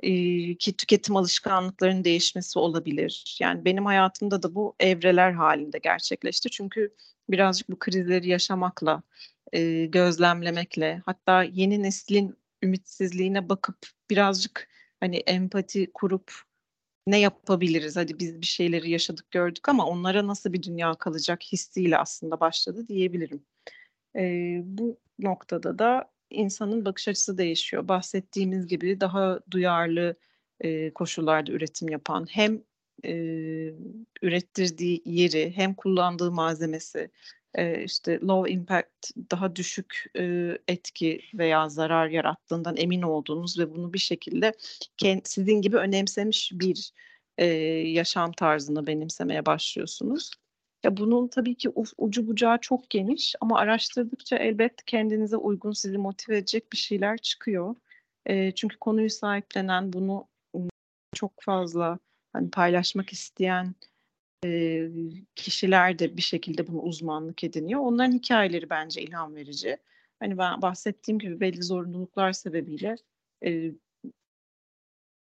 eee, 0.02 0.56
ki 0.58 0.72
tüketim 0.76 1.16
alışkanlıklarının 1.16 2.04
değişmesi 2.04 2.58
olabilir. 2.58 3.38
Yani 3.40 3.64
benim 3.64 3.86
hayatımda 3.86 4.42
da 4.42 4.54
bu 4.54 4.76
evreler 4.80 5.32
halinde 5.32 5.78
gerçekleşti. 5.84 6.50
Çünkü 6.50 6.94
birazcık 7.30 7.70
bu 7.70 7.78
krizleri 7.78 8.28
yaşamakla 8.28 9.02
eee, 9.52 9.86
gözlemlemekle 9.86 11.02
hatta 11.06 11.42
yeni 11.44 11.82
neslin 11.82 12.38
ümitsizliğine 12.62 13.48
bakıp 13.48 13.78
birazcık 14.10 14.68
hani 15.00 15.16
empati 15.16 15.90
kurup 15.94 16.32
ne 17.06 17.20
yapabiliriz? 17.20 17.96
Hadi 17.96 18.18
biz 18.18 18.40
bir 18.40 18.46
şeyleri 18.46 18.90
yaşadık 18.90 19.30
gördük 19.30 19.68
ama 19.70 19.86
onlara 19.86 20.26
nasıl 20.26 20.52
bir 20.52 20.62
dünya 20.62 20.94
kalacak 20.94 21.42
hissiyle 21.52 21.98
aslında 21.98 22.40
başladı 22.40 22.88
diyebilirim. 22.88 23.44
Eee, 24.16 24.62
bu 24.64 24.98
noktada 25.18 25.78
da 25.80 26.10
insanın 26.30 26.84
bakış 26.84 27.08
açısı 27.08 27.38
değişiyor. 27.38 27.88
Bahsettiğimiz 27.88 28.66
gibi 28.66 29.00
daha 29.00 29.40
duyarlı 29.52 30.16
eee, 30.64 30.92
koşullarda 30.94 31.52
üretim 31.52 31.88
yapan 31.90 32.26
hem 32.30 32.62
eee, 33.04 33.74
ürettirdiği 34.22 35.02
yeri 35.06 35.52
hem 35.56 35.74
kullandığı 35.74 36.32
malzemesi 36.32 37.10
Eee, 37.58 37.82
işte 37.84 38.20
low 38.20 38.52
impact 38.52 39.10
daha 39.30 39.56
düşük, 39.56 40.04
etki 40.68 41.20
veya 41.34 41.68
zarar 41.68 42.08
yarattığından 42.08 42.76
emin 42.76 43.02
olduğunuz 43.02 43.58
ve 43.58 43.74
bunu 43.74 43.92
bir 43.92 43.98
şekilde 43.98 44.52
sizin 45.24 45.62
gibi 45.62 45.76
önemsemiş 45.76 46.52
bir, 46.54 46.92
yaşam 47.92 48.32
tarzını 48.32 48.86
benimsemeye 48.86 49.46
başlıyorsunuz. 49.46 50.30
Ya, 50.84 50.96
bunun 50.96 51.28
tabii 51.28 51.54
ki 51.54 51.70
ucu 51.98 52.26
bucağı 52.26 52.58
çok 52.60 52.90
geniş 52.90 53.34
ama 53.40 53.58
araştırdıkça 53.58 54.36
elbet 54.36 54.84
kendinize 54.86 55.36
uygun, 55.36 55.72
sizi 55.72 55.98
motive 55.98 56.36
edecek 56.36 56.72
bir 56.72 56.78
şeyler 56.78 57.18
çıkıyor. 57.18 57.74
Çünkü 58.56 58.76
konuyu 58.80 59.10
sahiplenen, 59.10 59.92
bunu, 59.92 60.28
çok 61.14 61.32
fazla, 61.42 61.98
hani, 62.32 62.50
paylaşmak 62.50 63.12
isteyen 63.12 63.74
Kişiler 65.36 65.98
de 65.98 66.16
bir 66.16 66.22
şekilde 66.22 66.66
bunu 66.66 66.80
uzmanlık 66.80 67.44
ediniyor. 67.44 67.80
Onların 67.80 68.12
hikayeleri 68.12 68.70
bence 68.70 69.02
ilham 69.02 69.34
verici. 69.34 69.76
Hani, 70.20 70.38
ben 70.38 70.62
bahsettiğim 70.62 71.18
gibi 71.18 71.40
belli 71.40 71.62
zorunluluklar 71.62 72.32
sebebiyle, 72.32 72.96
eee 73.42 73.74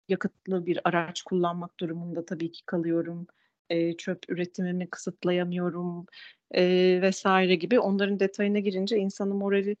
yakıtlı 0.08 0.66
bir 0.66 0.80
araç 0.84 1.22
kullanmak 1.22 1.80
durumunda 1.80 2.24
tabii 2.26 2.52
ki 2.52 2.62
kalıyorum. 2.66 3.26
Eee, 3.70 3.96
çöp 3.98 4.18
üretimimi 4.28 4.90
kısıtlayamıyorum, 4.90 6.06
eee, 6.54 7.10
vs. 7.10 7.24
gibi. 7.60 7.80
Onların 7.80 8.20
detayına 8.20 8.58
girince 8.58 8.96
insanın 8.98 9.36
morali 9.36 9.76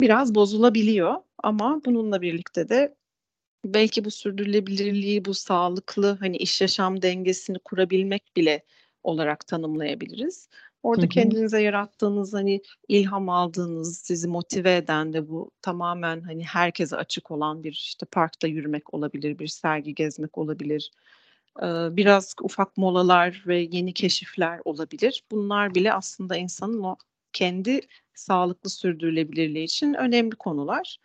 biraz 0.00 0.34
bozulabiliyor 0.34 1.14
ama 1.44 1.80
bununla 1.86 2.22
birlikte 2.22 2.68
de 2.68 2.96
Belki 3.64 4.04
bu 4.04 4.10
sürdürülebilirliği, 4.10 5.24
bu 5.24 5.34
sağlıklı, 5.34 6.16
hani, 6.20 6.36
iş 6.36 6.60
yaşam 6.60 7.02
dengesini 7.02 7.58
kurabilmek 7.58 8.36
bile 8.36 8.64
olarak 9.02 9.46
tanımlayabiliriz. 9.46 10.48
Orada 10.82 11.02
hı 11.02 11.06
hı. 11.06 11.08
kendinize 11.08 11.62
yarattığınız 11.62 12.34
hani 12.34 12.60
ilham 12.88 13.28
aldığınız, 13.28 13.98
sizi 13.98 14.28
motive 14.28 14.76
eden 14.76 15.12
de 15.12 15.28
bu 15.28 15.50
tamamen 15.62 16.20
hani 16.20 16.44
herkese 16.44 16.96
açık 16.96 17.30
olan 17.30 17.62
bir 17.64 17.72
işte 17.72 18.06
parkta 18.06 18.46
yürümek 18.48 18.94
olabilir, 18.94 19.38
bir 19.38 19.46
sergi 19.46 19.94
gezmek 19.94 20.38
olabilir. 20.38 20.90
Biraz 21.90 22.34
ufak 22.42 22.76
molalar 22.76 23.44
ve 23.46 23.58
yeni 23.72 23.94
keşifler 23.94 24.60
olabilir. 24.64 25.24
Bunlar 25.30 25.74
bile 25.74 25.92
aslında 25.92 26.36
insanın 26.36 26.82
o 26.82 26.96
kendi 27.32 27.80
sağlıklı 28.14 28.70
sürdürülebilirliği 28.70 29.64
için 29.64 29.94
önemli 29.94 30.36
konular. 30.36 30.98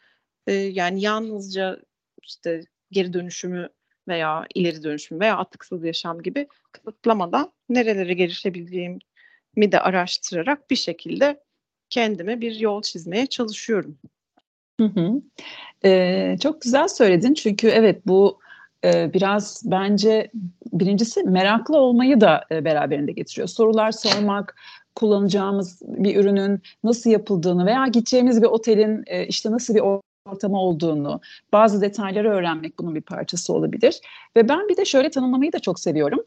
Yani 0.48 1.02
yalnızca 1.02 1.80
işte 2.28 2.62
geri 2.92 3.14
dönüşümü 3.14 3.70
veya 4.08 4.46
ileri 4.56 4.84
dönüşüm 4.84 5.20
veya 5.20 5.38
atıksız 5.38 5.84
yaşam 5.84 6.22
gibi 6.22 6.48
kısıtlamadan 6.72 7.52
nerelere 7.70 8.14
gelişebileceğimi 8.14 9.00
de 9.72 9.80
araştırarak 9.80 10.70
bir 10.70 10.76
şekilde 10.76 11.44
kendime 11.90 12.42
bir 12.42 12.56
yol 12.56 12.82
çizmeye 12.82 13.26
çalışıyorum. 13.26 13.98
Hı 14.80 14.86
hı. 14.86 15.22
Ee, 15.86 16.38
çok 16.42 16.62
güzel 16.62 16.88
söyledin 16.88 17.34
çünkü 17.34 17.68
evet 17.68 18.02
bu 18.06 18.40
e, 18.86 19.14
biraz 19.14 19.62
bence 19.66 20.32
birincisi 20.74 21.24
meraklı 21.24 21.78
olmayı 21.78 22.22
da 22.22 22.44
e, 22.52 22.66
beraberinde 22.66 23.12
getiriyor. 23.12 23.48
Sorular 23.48 23.92
sormak, 23.92 24.56
kullanacağımız 24.96 25.82
bir 25.82 26.16
ürünün 26.16 26.62
nasıl 26.84 27.10
yapıldığını 27.10 27.66
veya 27.66 27.88
gideceğimiz 27.88 28.42
bir 28.42 28.48
otelin 28.48 29.04
e, 29.08 29.28
işte 29.28 29.52
nasıl 29.52 29.76
bir 29.76 29.82
ortamı 30.28 30.60
olduğunu, 30.60 31.22
bazı 31.54 31.82
detayları 31.82 32.30
öğrenmek 32.30 32.80
bunun 32.80 32.96
bir 32.96 33.02
parçası 33.02 33.54
olabilir. 33.54 34.00
Ve 34.36 34.50
ben 34.50 34.68
bir 34.70 34.78
de 34.78 34.86
şöyle 34.86 35.10
tanımlamayı 35.10 35.54
da 35.54 35.60
çok 35.60 35.80
seviyorum. 35.80 36.20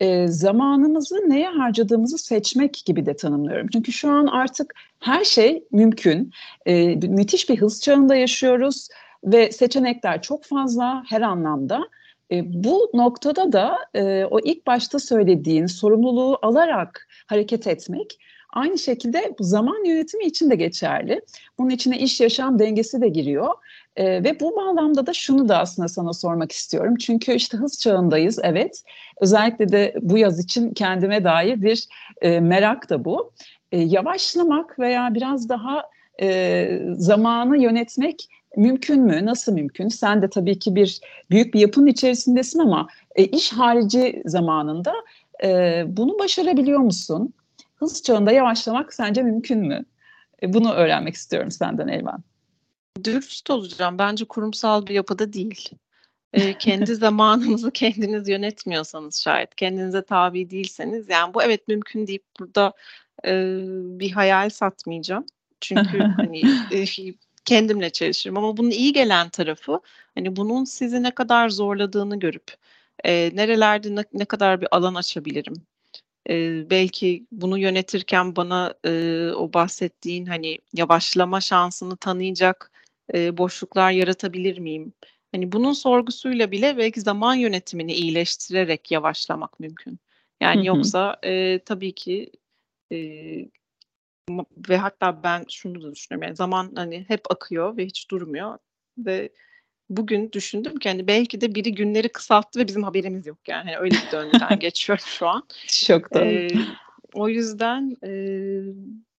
E, 0.00 0.28
zamanımızı 0.28 1.16
neye 1.30 1.48
harcadığımızı 1.48 2.18
seçmek 2.18 2.82
gibi 2.86 3.06
de 3.06 3.16
tanımlıyorum. 3.16 3.68
Çünkü 3.72 3.92
şu 3.92 4.10
an 4.10 4.26
artık 4.26 4.74
her 5.00 5.24
şey 5.24 5.64
mümkün. 5.72 6.32
E, 6.66 6.94
müthiş 6.94 7.50
bir 7.50 7.60
hız 7.60 7.82
çağında 7.82 8.16
yaşıyoruz 8.16 8.88
ve 9.24 9.52
seçenekler 9.52 10.22
çok 10.22 10.44
fazla 10.44 11.02
her 11.08 11.20
anlamda. 11.20 11.88
E, 12.32 12.64
bu 12.64 12.90
noktada 12.94 13.52
da 13.52 13.78
e, 13.94 14.24
o 14.24 14.40
ilk 14.40 14.66
başta 14.66 14.98
söylediğin 14.98 15.66
sorumluluğu 15.66 16.38
alarak 16.42 17.08
hareket 17.26 17.66
etmek 17.66 18.18
Aynı 18.58 18.78
şekilde 18.78 19.34
zaman 19.40 19.84
yönetimi 19.84 20.24
için 20.24 20.50
de 20.50 20.54
geçerli. 20.56 21.20
Bunun 21.58 21.70
içine 21.70 21.98
iş 21.98 22.20
yaşam 22.20 22.58
dengesi 22.58 23.00
de 23.00 23.08
giriyor. 23.08 23.54
E, 23.96 24.24
ve 24.24 24.40
bu 24.40 24.56
bağlamda 24.56 25.06
da 25.06 25.12
şunu 25.12 25.48
da 25.48 25.58
aslında 25.58 25.88
sana 25.88 26.12
sormak 26.12 26.52
istiyorum. 26.52 26.96
Çünkü 26.96 27.32
işte 27.32 27.58
hız 27.58 27.80
çağındayız 27.80 28.38
evet. 28.42 28.82
Özellikle 29.20 29.72
de 29.72 29.94
bu 30.00 30.18
yaz 30.18 30.38
için 30.38 30.70
kendime 30.74 31.24
dair 31.24 31.62
bir 31.62 31.86
e, 32.20 32.40
merak 32.40 32.90
da 32.90 33.04
bu. 33.04 33.32
E, 33.72 33.78
yavaşlamak 33.78 34.78
veya 34.78 35.14
biraz 35.14 35.48
daha 35.48 35.82
e, 36.20 36.80
zamanı 36.96 37.58
yönetmek 37.58 38.28
mümkün 38.56 39.02
mü? 39.02 39.26
Nasıl 39.26 39.52
mümkün? 39.52 39.88
Sen 39.88 40.22
de 40.22 40.30
tabii 40.30 40.58
ki 40.58 40.74
bir 40.74 41.00
büyük 41.30 41.54
bir 41.54 41.60
yapının 41.60 41.86
içerisindesin 41.86 42.58
ama 42.58 42.88
e, 43.16 43.24
iş 43.24 43.52
harici 43.52 44.22
zamanında 44.26 44.94
e, 45.44 45.84
bunu 45.86 46.18
başarabiliyor 46.18 46.80
musun? 46.80 47.34
Hız 47.78 48.02
çağında 48.02 48.32
yavaşlamak 48.32 48.94
sence 48.94 49.22
mümkün 49.22 49.58
mü? 49.58 49.84
E, 50.42 50.52
bunu 50.52 50.72
öğrenmek 50.72 51.14
istiyorum 51.14 51.50
senden 51.50 51.88
Elvan. 51.88 52.22
Dürüst 53.04 53.50
olacağım. 53.50 53.98
Bence 53.98 54.24
kurumsal 54.24 54.86
bir 54.86 54.94
yapıda 54.94 55.32
değil. 55.32 55.68
E, 56.32 56.58
kendi 56.58 56.94
zamanınızı 56.94 57.70
kendiniz 57.70 58.28
yönetmiyorsanız 58.28 59.22
şayet, 59.22 59.54
kendinize 59.54 60.04
tabi 60.04 60.50
değilseniz 60.50 61.08
yani 61.08 61.34
bu 61.34 61.42
evet 61.42 61.68
mümkün 61.68 62.06
deyip 62.06 62.24
burada 62.40 62.72
e, 63.24 63.32
bir 64.00 64.10
hayal 64.10 64.50
satmayacağım. 64.50 65.26
Çünkü 65.60 65.98
hani 66.16 66.42
e, 66.72 66.84
kendimle 67.44 67.90
çalışırım 67.90 68.36
ama 68.36 68.56
bunun 68.56 68.70
iyi 68.70 68.92
gelen 68.92 69.28
tarafı 69.28 69.80
hani 70.14 70.36
bunun 70.36 70.64
sizi 70.64 71.02
ne 71.02 71.10
kadar 71.10 71.48
zorladığını 71.48 72.18
görüp 72.18 72.54
e, 73.04 73.30
nerelerde 73.34 73.94
ne, 73.94 74.04
ne 74.12 74.24
kadar 74.24 74.60
bir 74.60 74.68
alan 74.70 74.94
açabilirim 74.94 75.54
Eee, 76.28 76.66
belki 76.70 77.26
bunu 77.32 77.58
yönetirken 77.58 78.36
bana, 78.36 78.74
eee, 78.84 79.30
o 79.36 79.52
bahsettiğin, 79.52 80.26
hani, 80.26 80.58
yavaşlama 80.74 81.40
şansını 81.40 81.96
tanıyacak, 81.96 82.70
eee, 83.14 83.36
boşluklar 83.38 83.90
yaratabilir 83.92 84.58
miyim? 84.58 84.92
Hani, 85.32 85.52
bunun 85.52 85.72
sorgusuyla 85.72 86.50
bile 86.50 86.76
belki 86.76 87.00
zaman 87.00 87.34
yönetimini 87.34 87.92
iyileştirerek 87.94 88.90
yavaşlamak 88.90 89.60
mümkün. 89.60 89.98
Yani, 90.40 90.56
Hı 90.58 90.60
hı. 90.62 90.66
yoksa, 90.66 91.16
eee, 91.24 91.58
tabii 91.64 91.94
ki, 91.94 92.30
eee, 92.90 93.50
ve 94.70 94.76
hatta 94.78 95.22
ben 95.22 95.44
şunu 95.50 95.82
da 95.82 95.92
düşünüyorum, 95.94 96.26
yani, 96.28 96.36
zaman, 96.36 96.72
hani, 96.76 97.04
hep 97.08 97.20
akıyor 97.32 97.76
ve 97.76 97.86
hiç 97.86 98.10
durmuyor 98.10 98.58
ve 98.98 99.30
bugün 99.90 100.32
düşündüm 100.32 100.78
ki 100.78 100.88
hani 100.88 101.06
belki 101.06 101.40
de 101.40 101.54
biri 101.54 101.74
günleri 101.74 102.08
kısalttı 102.08 102.60
ve 102.60 102.66
bizim 102.66 102.82
haberimiz 102.82 103.26
yok 103.26 103.38
yani. 103.48 103.64
Hani 103.64 103.76
öyle 103.78 103.94
bir 103.94 104.12
döngüden 104.12 104.58
geçiyorum 104.60 105.04
şu 105.06 105.28
an. 105.28 105.42
Çok 105.86 106.14
doğru. 106.14 106.24
Ee, 106.24 106.48
o 107.14 107.28
yüzden 107.28 107.96
e, 108.04 108.12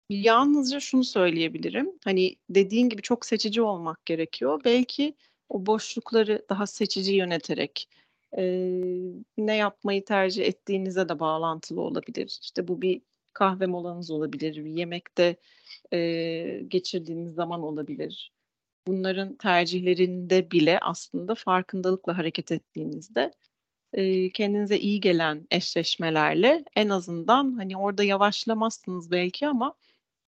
yalnızca 0.10 0.80
şunu 0.80 1.04
söyleyebilirim. 1.04 1.92
Hani 2.04 2.36
dediğin 2.50 2.90
gibi 2.90 3.02
çok 3.02 3.26
seçici 3.26 3.62
olmak 3.62 4.06
gerekiyor. 4.06 4.62
Belki 4.66 5.16
o 5.50 5.66
boşlukları 5.66 6.46
daha 6.50 6.68
seçici 6.68 7.14
yöneterek 7.14 7.90
e, 8.38 8.44
ne 9.38 9.56
yapmayı 9.56 10.06
tercih 10.06 10.46
ettiğinize 10.46 11.10
de 11.10 11.20
bağlantılı 11.20 11.82
olabilir. 11.82 12.40
İşte 12.42 12.68
bu 12.68 12.82
bir 12.82 13.02
kahve 13.34 13.66
molanız 13.66 14.12
olabilir, 14.12 14.66
bir 14.66 14.72
yemekte 14.72 15.36
e, 15.94 16.62
geçirdiğiniz 16.68 17.34
zaman 17.34 17.64
olabilir 17.64 18.32
bunların 18.90 19.36
tercihlerinde 19.36 20.52
bile 20.52 20.80
aslında 20.82 21.36
farkındalıkla 21.36 22.18
hareket 22.18 22.52
ettiğinizde 22.52 23.32
e, 23.94 24.32
kendinize 24.32 24.78
iyi 24.80 25.00
gelen 25.00 25.48
eşleşmelerle 25.52 26.66
en 26.76 26.90
azından 26.90 27.54
hani 27.58 27.78
orada 27.78 28.04
yavaşlamazsınız 28.04 29.12
belki 29.12 29.48
ama 29.48 29.76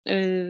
e, 0.07 0.45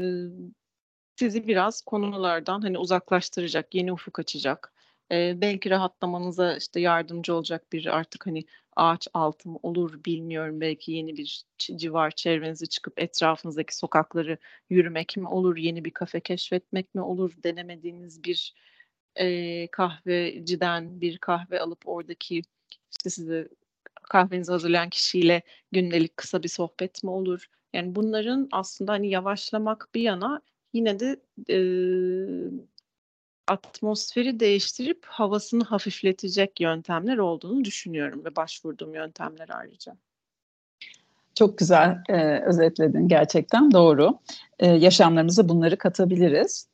sizi 1.15 1.47
biraz 1.47 1.81
konulardan 1.81 2.61
hani 2.61 2.77
uzaklaştıracak, 2.77 3.75
yeni 3.75 3.93
ufuk 3.93 4.19
açacak. 4.19 4.73
E, 5.11 5.41
belki 5.41 5.69
rahatlamanıza 5.69 6.57
işte 6.57 6.79
yardımcı 6.79 7.35
olacak 7.35 7.73
bir 7.73 7.85
artık 7.97 8.27
hani 8.27 8.45
ağaç 8.75 9.07
altı 9.13 9.49
mı 9.49 9.59
olur 9.63 10.03
bilmiyorum. 10.05 10.61
Belki 10.61 10.91
yeni 10.91 11.17
bir 11.17 11.43
civar 11.57 12.11
çevrenize 12.11 12.65
çıkıp 12.65 12.99
etrafınızdaki 13.01 13.75
sokakları 13.77 14.37
yürümek 14.69 15.17
mi 15.17 15.27
olur, 15.27 15.57
yeni 15.57 15.85
bir 15.85 15.91
kafe 15.91 16.19
keşfetmek 16.19 16.95
mi 16.95 17.01
olur, 17.01 17.33
denemediğiniz 17.43 18.23
bir 18.23 18.53
e, 19.15 19.67
kahveciden 19.67 21.01
bir 21.01 21.17
kahve 21.17 21.59
alıp 21.59 21.87
oradaki 21.87 22.41
işte 22.91 23.09
size 23.09 23.47
kahvenizi 24.03 24.51
hazırlayan 24.51 24.89
kişiyle 24.89 25.41
gündelik 25.71 26.17
kısa 26.17 26.43
bir 26.43 26.49
sohbet 26.49 27.03
mi 27.03 27.09
olur? 27.09 27.47
Yani 27.73 27.95
bunların 27.95 28.47
aslında 28.51 28.91
hani 28.91 29.09
yavaşlamak 29.09 29.89
bir 29.95 30.01
yana 30.01 30.41
yine 30.73 30.99
de 30.99 31.19
e, 31.49 31.57
atmosferi 33.47 34.39
değiştirip 34.39 35.05
havasını 35.05 35.63
hafifletecek 35.63 36.61
yöntemler 36.61 37.17
olduğunu 37.17 37.65
düşünüyorum 37.65 38.25
ve 38.25 38.35
başvurduğum 38.35 38.93
yöntemler 38.93 39.49
ayrıca. 39.49 39.93
Çok 41.35 41.57
güzel 41.57 41.97
e, 42.09 42.39
özetledin 42.39 43.07
gerçekten 43.07 43.71
doğru. 43.71 44.19
E, 44.59 44.67
yaşamlarımıza 44.67 45.49
bunları 45.49 45.77
katabiliriz. 45.77 46.67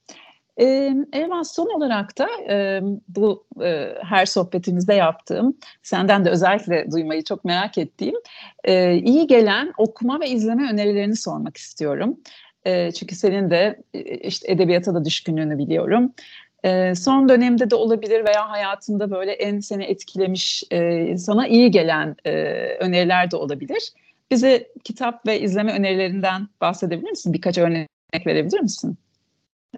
E, 0.58 0.66
Elvan 1.14 1.44
son 1.44 1.76
olarak 1.76 2.18
da 2.18 2.28
e, 2.50 2.82
bu 3.08 3.46
e, 3.64 3.96
her 4.02 4.26
sohbetimizde 4.26 4.94
yaptığım, 4.94 5.58
senden 5.84 6.26
de 6.26 6.30
özellikle 6.30 6.92
duymayı 6.92 7.24
çok 7.24 7.46
merak 7.46 7.78
ettiğim 7.78 8.16
e, 8.64 8.96
iyi 8.96 9.28
gelen 9.28 9.74
okuma 9.78 10.20
ve 10.20 10.30
izleme 10.30 10.72
önerilerini 10.72 11.16
sormak 11.16 11.58
istiyorum. 11.58 12.18
E, 12.66 12.92
çünkü 12.92 13.16
senin 13.16 13.50
de 13.50 13.84
işte 14.22 14.52
edebiyata 14.52 14.94
da 14.94 15.06
düşkünlüğünü 15.06 15.58
biliyorum. 15.58 16.14
E, 16.66 16.96
son 16.96 17.30
dönemde 17.30 17.70
de 17.70 17.76
olabilir 17.76 18.26
veya 18.26 18.50
hayatında 18.50 19.12
böyle 19.12 19.32
en 19.32 19.60
seni 19.60 19.84
etkilemiş, 19.84 20.64
e, 20.72 21.18
sana 21.18 21.48
iyi 21.48 21.72
gelen 21.72 22.16
e, 22.26 22.32
öneriler 22.80 23.32
de 23.32 23.36
olabilir. 23.36 23.94
Bize 24.32 24.72
kitap 24.84 25.28
ve 25.28 25.40
izleme 25.40 25.74
önerilerinden 25.74 26.48
bahsedebilir 26.62 27.10
misin? 27.10 27.34
Birkaç 27.34 27.58
örnek 27.58 27.88
verebilir 28.28 28.60
misin? 28.60 28.98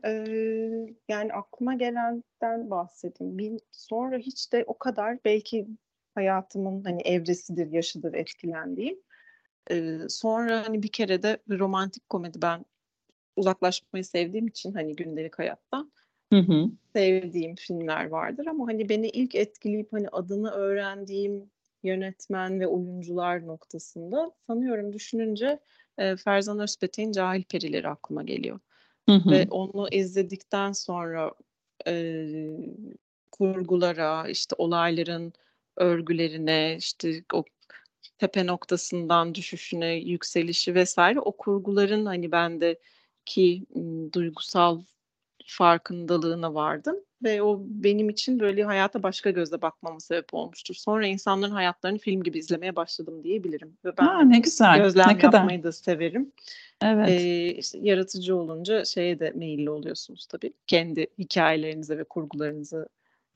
Ee, 0.05 0.87
yani 1.09 1.33
aklıma 1.33 1.73
gelenden 1.73 2.69
bahsedeyim. 2.69 3.37
Bir, 3.37 3.59
sonra 3.71 4.17
hiç 4.17 4.53
de 4.53 4.63
o 4.67 4.77
kadar 4.77 5.17
belki 5.25 5.67
hayatımın 6.15 6.83
hani 6.83 7.01
evresidir, 7.01 7.71
yaşıdır 7.71 8.13
etkilendiğim. 8.13 8.97
Ee, 9.71 9.97
sonra 10.09 10.67
hani 10.67 10.83
bir 10.83 10.91
kere 10.91 11.23
de 11.23 11.37
romantik 11.49 12.09
komedi 12.09 12.41
ben 12.41 12.65
uzaklaşmayı 13.35 14.05
sevdiğim 14.05 14.47
için 14.47 14.73
hani 14.73 14.95
gündelik 14.95 15.39
hayattan 15.39 15.91
Hı 16.35 16.41
hı. 16.41 16.69
Sevdiğim 16.93 17.55
filmler 17.55 18.05
vardır 18.05 18.45
ama 18.45 18.67
hani 18.67 18.89
beni 18.89 19.09
ilk 19.09 19.35
etkileyip 19.35 19.93
hani 19.93 20.09
adını 20.09 20.51
öğrendiğim 20.51 21.51
yönetmen 21.83 22.59
ve 22.59 22.67
oyuncular 22.67 23.47
noktasında 23.47 24.31
sanıyorum 24.47 24.93
düşününce 24.93 25.59
e, 25.97 26.15
Ferzan 26.15 26.59
Özpetek'in 26.59 27.11
Cahil 27.11 27.43
Perileri 27.43 27.87
aklıma 27.87 28.23
geliyor. 28.23 28.59
Hı 29.09 29.15
hı. 29.15 29.31
Ve 29.31 29.47
onu 29.49 29.87
izledikten 29.91 30.71
sonra 30.71 31.31
e, 31.87 32.25
kurgulara, 33.31 34.29
işte 34.29 34.55
olayların 34.57 35.33
örgülerine, 35.77 36.75
işte 36.79 37.23
o 37.33 37.43
tepe 38.17 38.45
noktasından 38.45 39.35
düşüşüne, 39.35 39.93
yükselişi 39.95 40.75
vesaire 40.75 41.19
o 41.19 41.31
kurguların 41.31 42.05
hani 42.05 42.31
bendeki 42.31 43.63
m, 43.75 44.13
duygusal 44.13 44.81
farkındalığına 45.47 46.53
vardım 46.53 46.95
ve 47.23 47.41
o 47.41 47.61
benim 47.67 48.09
için 48.09 48.39
böyle 48.39 48.63
hayata 48.63 49.03
başka 49.03 49.29
gözle 49.31 49.61
bakmama 49.61 49.99
sebep 49.99 50.33
olmuştur. 50.33 50.75
Sonra 50.75 51.07
insanların 51.07 51.51
hayatlarını 51.51 51.97
film 51.97 52.23
gibi 52.23 52.37
izlemeye 52.39 52.75
başladım 52.75 53.23
diyebilirim. 53.23 53.77
Ve 53.85 53.97
ben 53.97 54.05
Aa, 54.05 54.21
ne 54.21 54.39
güzel. 54.39 54.77
gözlem 54.77 55.07
ne 55.09 55.17
kadar. 55.17 55.39
yapmayı 55.39 55.63
da 55.63 55.71
severim. 55.71 56.31
Evet. 56.83 57.09
Ee, 57.09 57.47
işte 57.53 57.79
yaratıcı 57.81 58.35
olunca 58.35 58.85
şeye 58.85 59.19
de 59.19 59.31
meyilli 59.35 59.69
oluyorsunuz 59.69 60.25
tabii. 60.25 60.53
Kendi 60.67 61.07
hikayelerinize 61.19 61.97
ve 61.97 62.03
kurgularınızı 62.03 62.89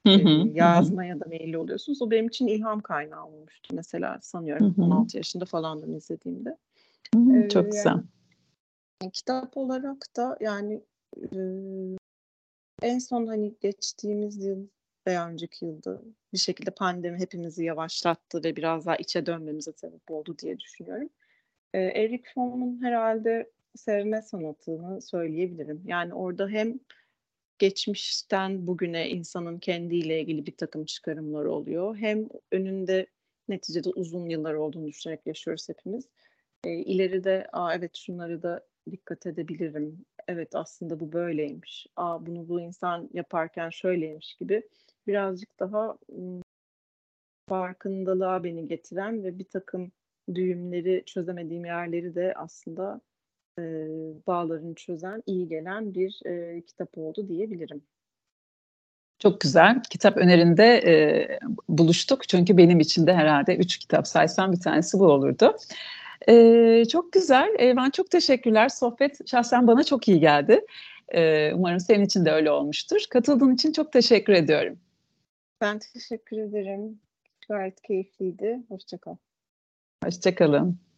e, 0.05 0.11
yazmaya 0.53 1.19
da 1.19 1.25
meyilli 1.25 1.57
oluyorsunuz. 1.57 2.01
O 2.01 2.11
benim 2.11 2.27
için 2.27 2.47
ilham 2.47 2.79
kaynağı 2.79 3.25
olmuştu 3.25 3.75
mesela 3.75 4.19
sanıyorum 4.21 4.75
16 4.77 5.17
yaşında 5.17 5.45
falandım 5.45 5.95
izlediğimde. 5.95 6.57
Ee, 7.17 7.49
Çok 7.49 7.71
güzel. 7.71 7.91
Yani, 9.01 9.11
kitap 9.13 9.57
olarak 9.57 10.05
da 10.17 10.37
yani 10.41 10.81
e, 11.17 11.37
en 12.81 12.99
son 12.99 13.27
hani 13.27 13.53
geçtiğimiz 13.61 14.45
yıl 14.45 14.67
veya 15.07 15.29
önceki 15.29 15.65
yılda 15.65 16.01
bir 16.33 16.37
şekilde 16.37 16.71
pandemi 16.71 17.19
hepimizi 17.19 17.63
yavaşlattı 17.63 18.43
ve 18.43 18.55
biraz 18.55 18.85
daha 18.85 18.95
içe 18.95 19.25
dönmemize 19.25 19.71
sebep 19.71 20.11
oldu 20.11 20.35
diye 20.41 20.59
düşünüyorum. 20.59 21.09
Ee, 21.73 21.79
Eric 21.79 22.23
Fromm'un 22.33 22.83
herhalde 22.83 23.51
sevme 23.75 24.21
sanatını 24.21 25.01
söyleyebilirim. 25.01 25.83
Yani 25.85 26.13
orada 26.13 26.49
hem 26.49 26.79
geçmişten 27.59 28.67
bugüne 28.67 29.09
insanın 29.09 29.59
kendiyle 29.59 30.21
ilgili 30.21 30.45
bir 30.45 30.57
takım 30.57 30.85
çıkarımlar 30.85 31.45
oluyor. 31.45 31.97
Hem 31.97 32.29
önünde 32.51 33.07
neticede 33.49 33.89
uzun 33.89 34.29
yıllar 34.29 34.53
olduğunu 34.53 34.87
düşünerek 34.87 35.27
yaşıyoruz 35.27 35.69
hepimiz. 35.69 36.05
E, 36.63 36.71
ileride 36.71 37.47
Aa, 37.53 37.73
evet 37.73 37.95
şunları 37.95 38.43
da 38.43 38.65
dikkat 38.91 39.25
edebilirim. 39.25 40.05
Evet 40.29 40.55
aslında 40.55 40.99
bu 40.99 41.13
böyleymiş. 41.13 41.87
Aa 41.95 42.25
bunu 42.25 42.49
bu 42.49 42.61
insan 42.61 43.09
yaparken 43.13 43.69
şöyleymiş 43.69 44.35
gibi 44.35 44.63
birazcık 45.07 45.59
daha 45.59 45.97
farkındalığa 47.47 48.43
beni 48.43 48.67
getiren 48.67 49.23
ve 49.23 49.39
bir 49.39 49.43
takım 49.43 49.91
düğümleri 50.35 51.03
çözemediğim 51.05 51.65
yerleri 51.65 52.15
de 52.15 52.33
aslında 52.35 53.01
e, 53.59 53.63
bağlarını 54.27 54.75
çözen, 54.75 55.23
iyi 55.25 55.47
gelen 55.47 55.93
bir 55.93 56.19
e, 56.25 56.61
kitap 56.61 56.97
oldu 56.97 57.27
diyebilirim. 57.27 57.81
Çok 59.19 59.41
güzel. 59.41 59.81
Kitap 59.89 60.17
önerinde 60.17 60.65
e, 60.65 61.27
buluştuk. 61.69 62.29
Çünkü 62.29 62.57
benim 62.57 62.79
için 62.79 63.07
de 63.07 63.13
herhalde 63.13 63.55
üç 63.55 63.77
kitap 63.77 64.07
saysam 64.07 64.51
bir 64.51 64.59
tanesi 64.59 64.99
bu 64.99 65.05
olurdu. 65.05 65.55
E, 66.27 66.85
çok 66.85 67.13
güzel. 67.13 67.55
E, 67.59 67.75
ben 67.77 67.89
çok 67.89 68.11
teşekkürler. 68.11 68.69
Sohbet 68.69 69.29
şahsen 69.29 69.67
bana 69.67 69.83
çok 69.83 70.07
iyi 70.07 70.19
geldi. 70.19 70.65
E, 71.09 71.53
umarım 71.53 71.79
senin 71.79 72.05
için 72.05 72.25
de 72.25 72.31
öyle 72.31 72.51
olmuştur. 72.51 73.01
Katıldığın 73.09 73.53
için 73.53 73.71
çok 73.71 73.91
teşekkür 73.91 74.33
ediyorum. 74.33 74.79
Ben 75.61 75.79
teşekkür 75.79 76.37
ederim. 76.37 76.99
Gayet 77.49 77.81
keyifliydi. 77.81 78.59
Hoşçakal. 78.69 79.15
Hoşçakalın. 80.03 80.88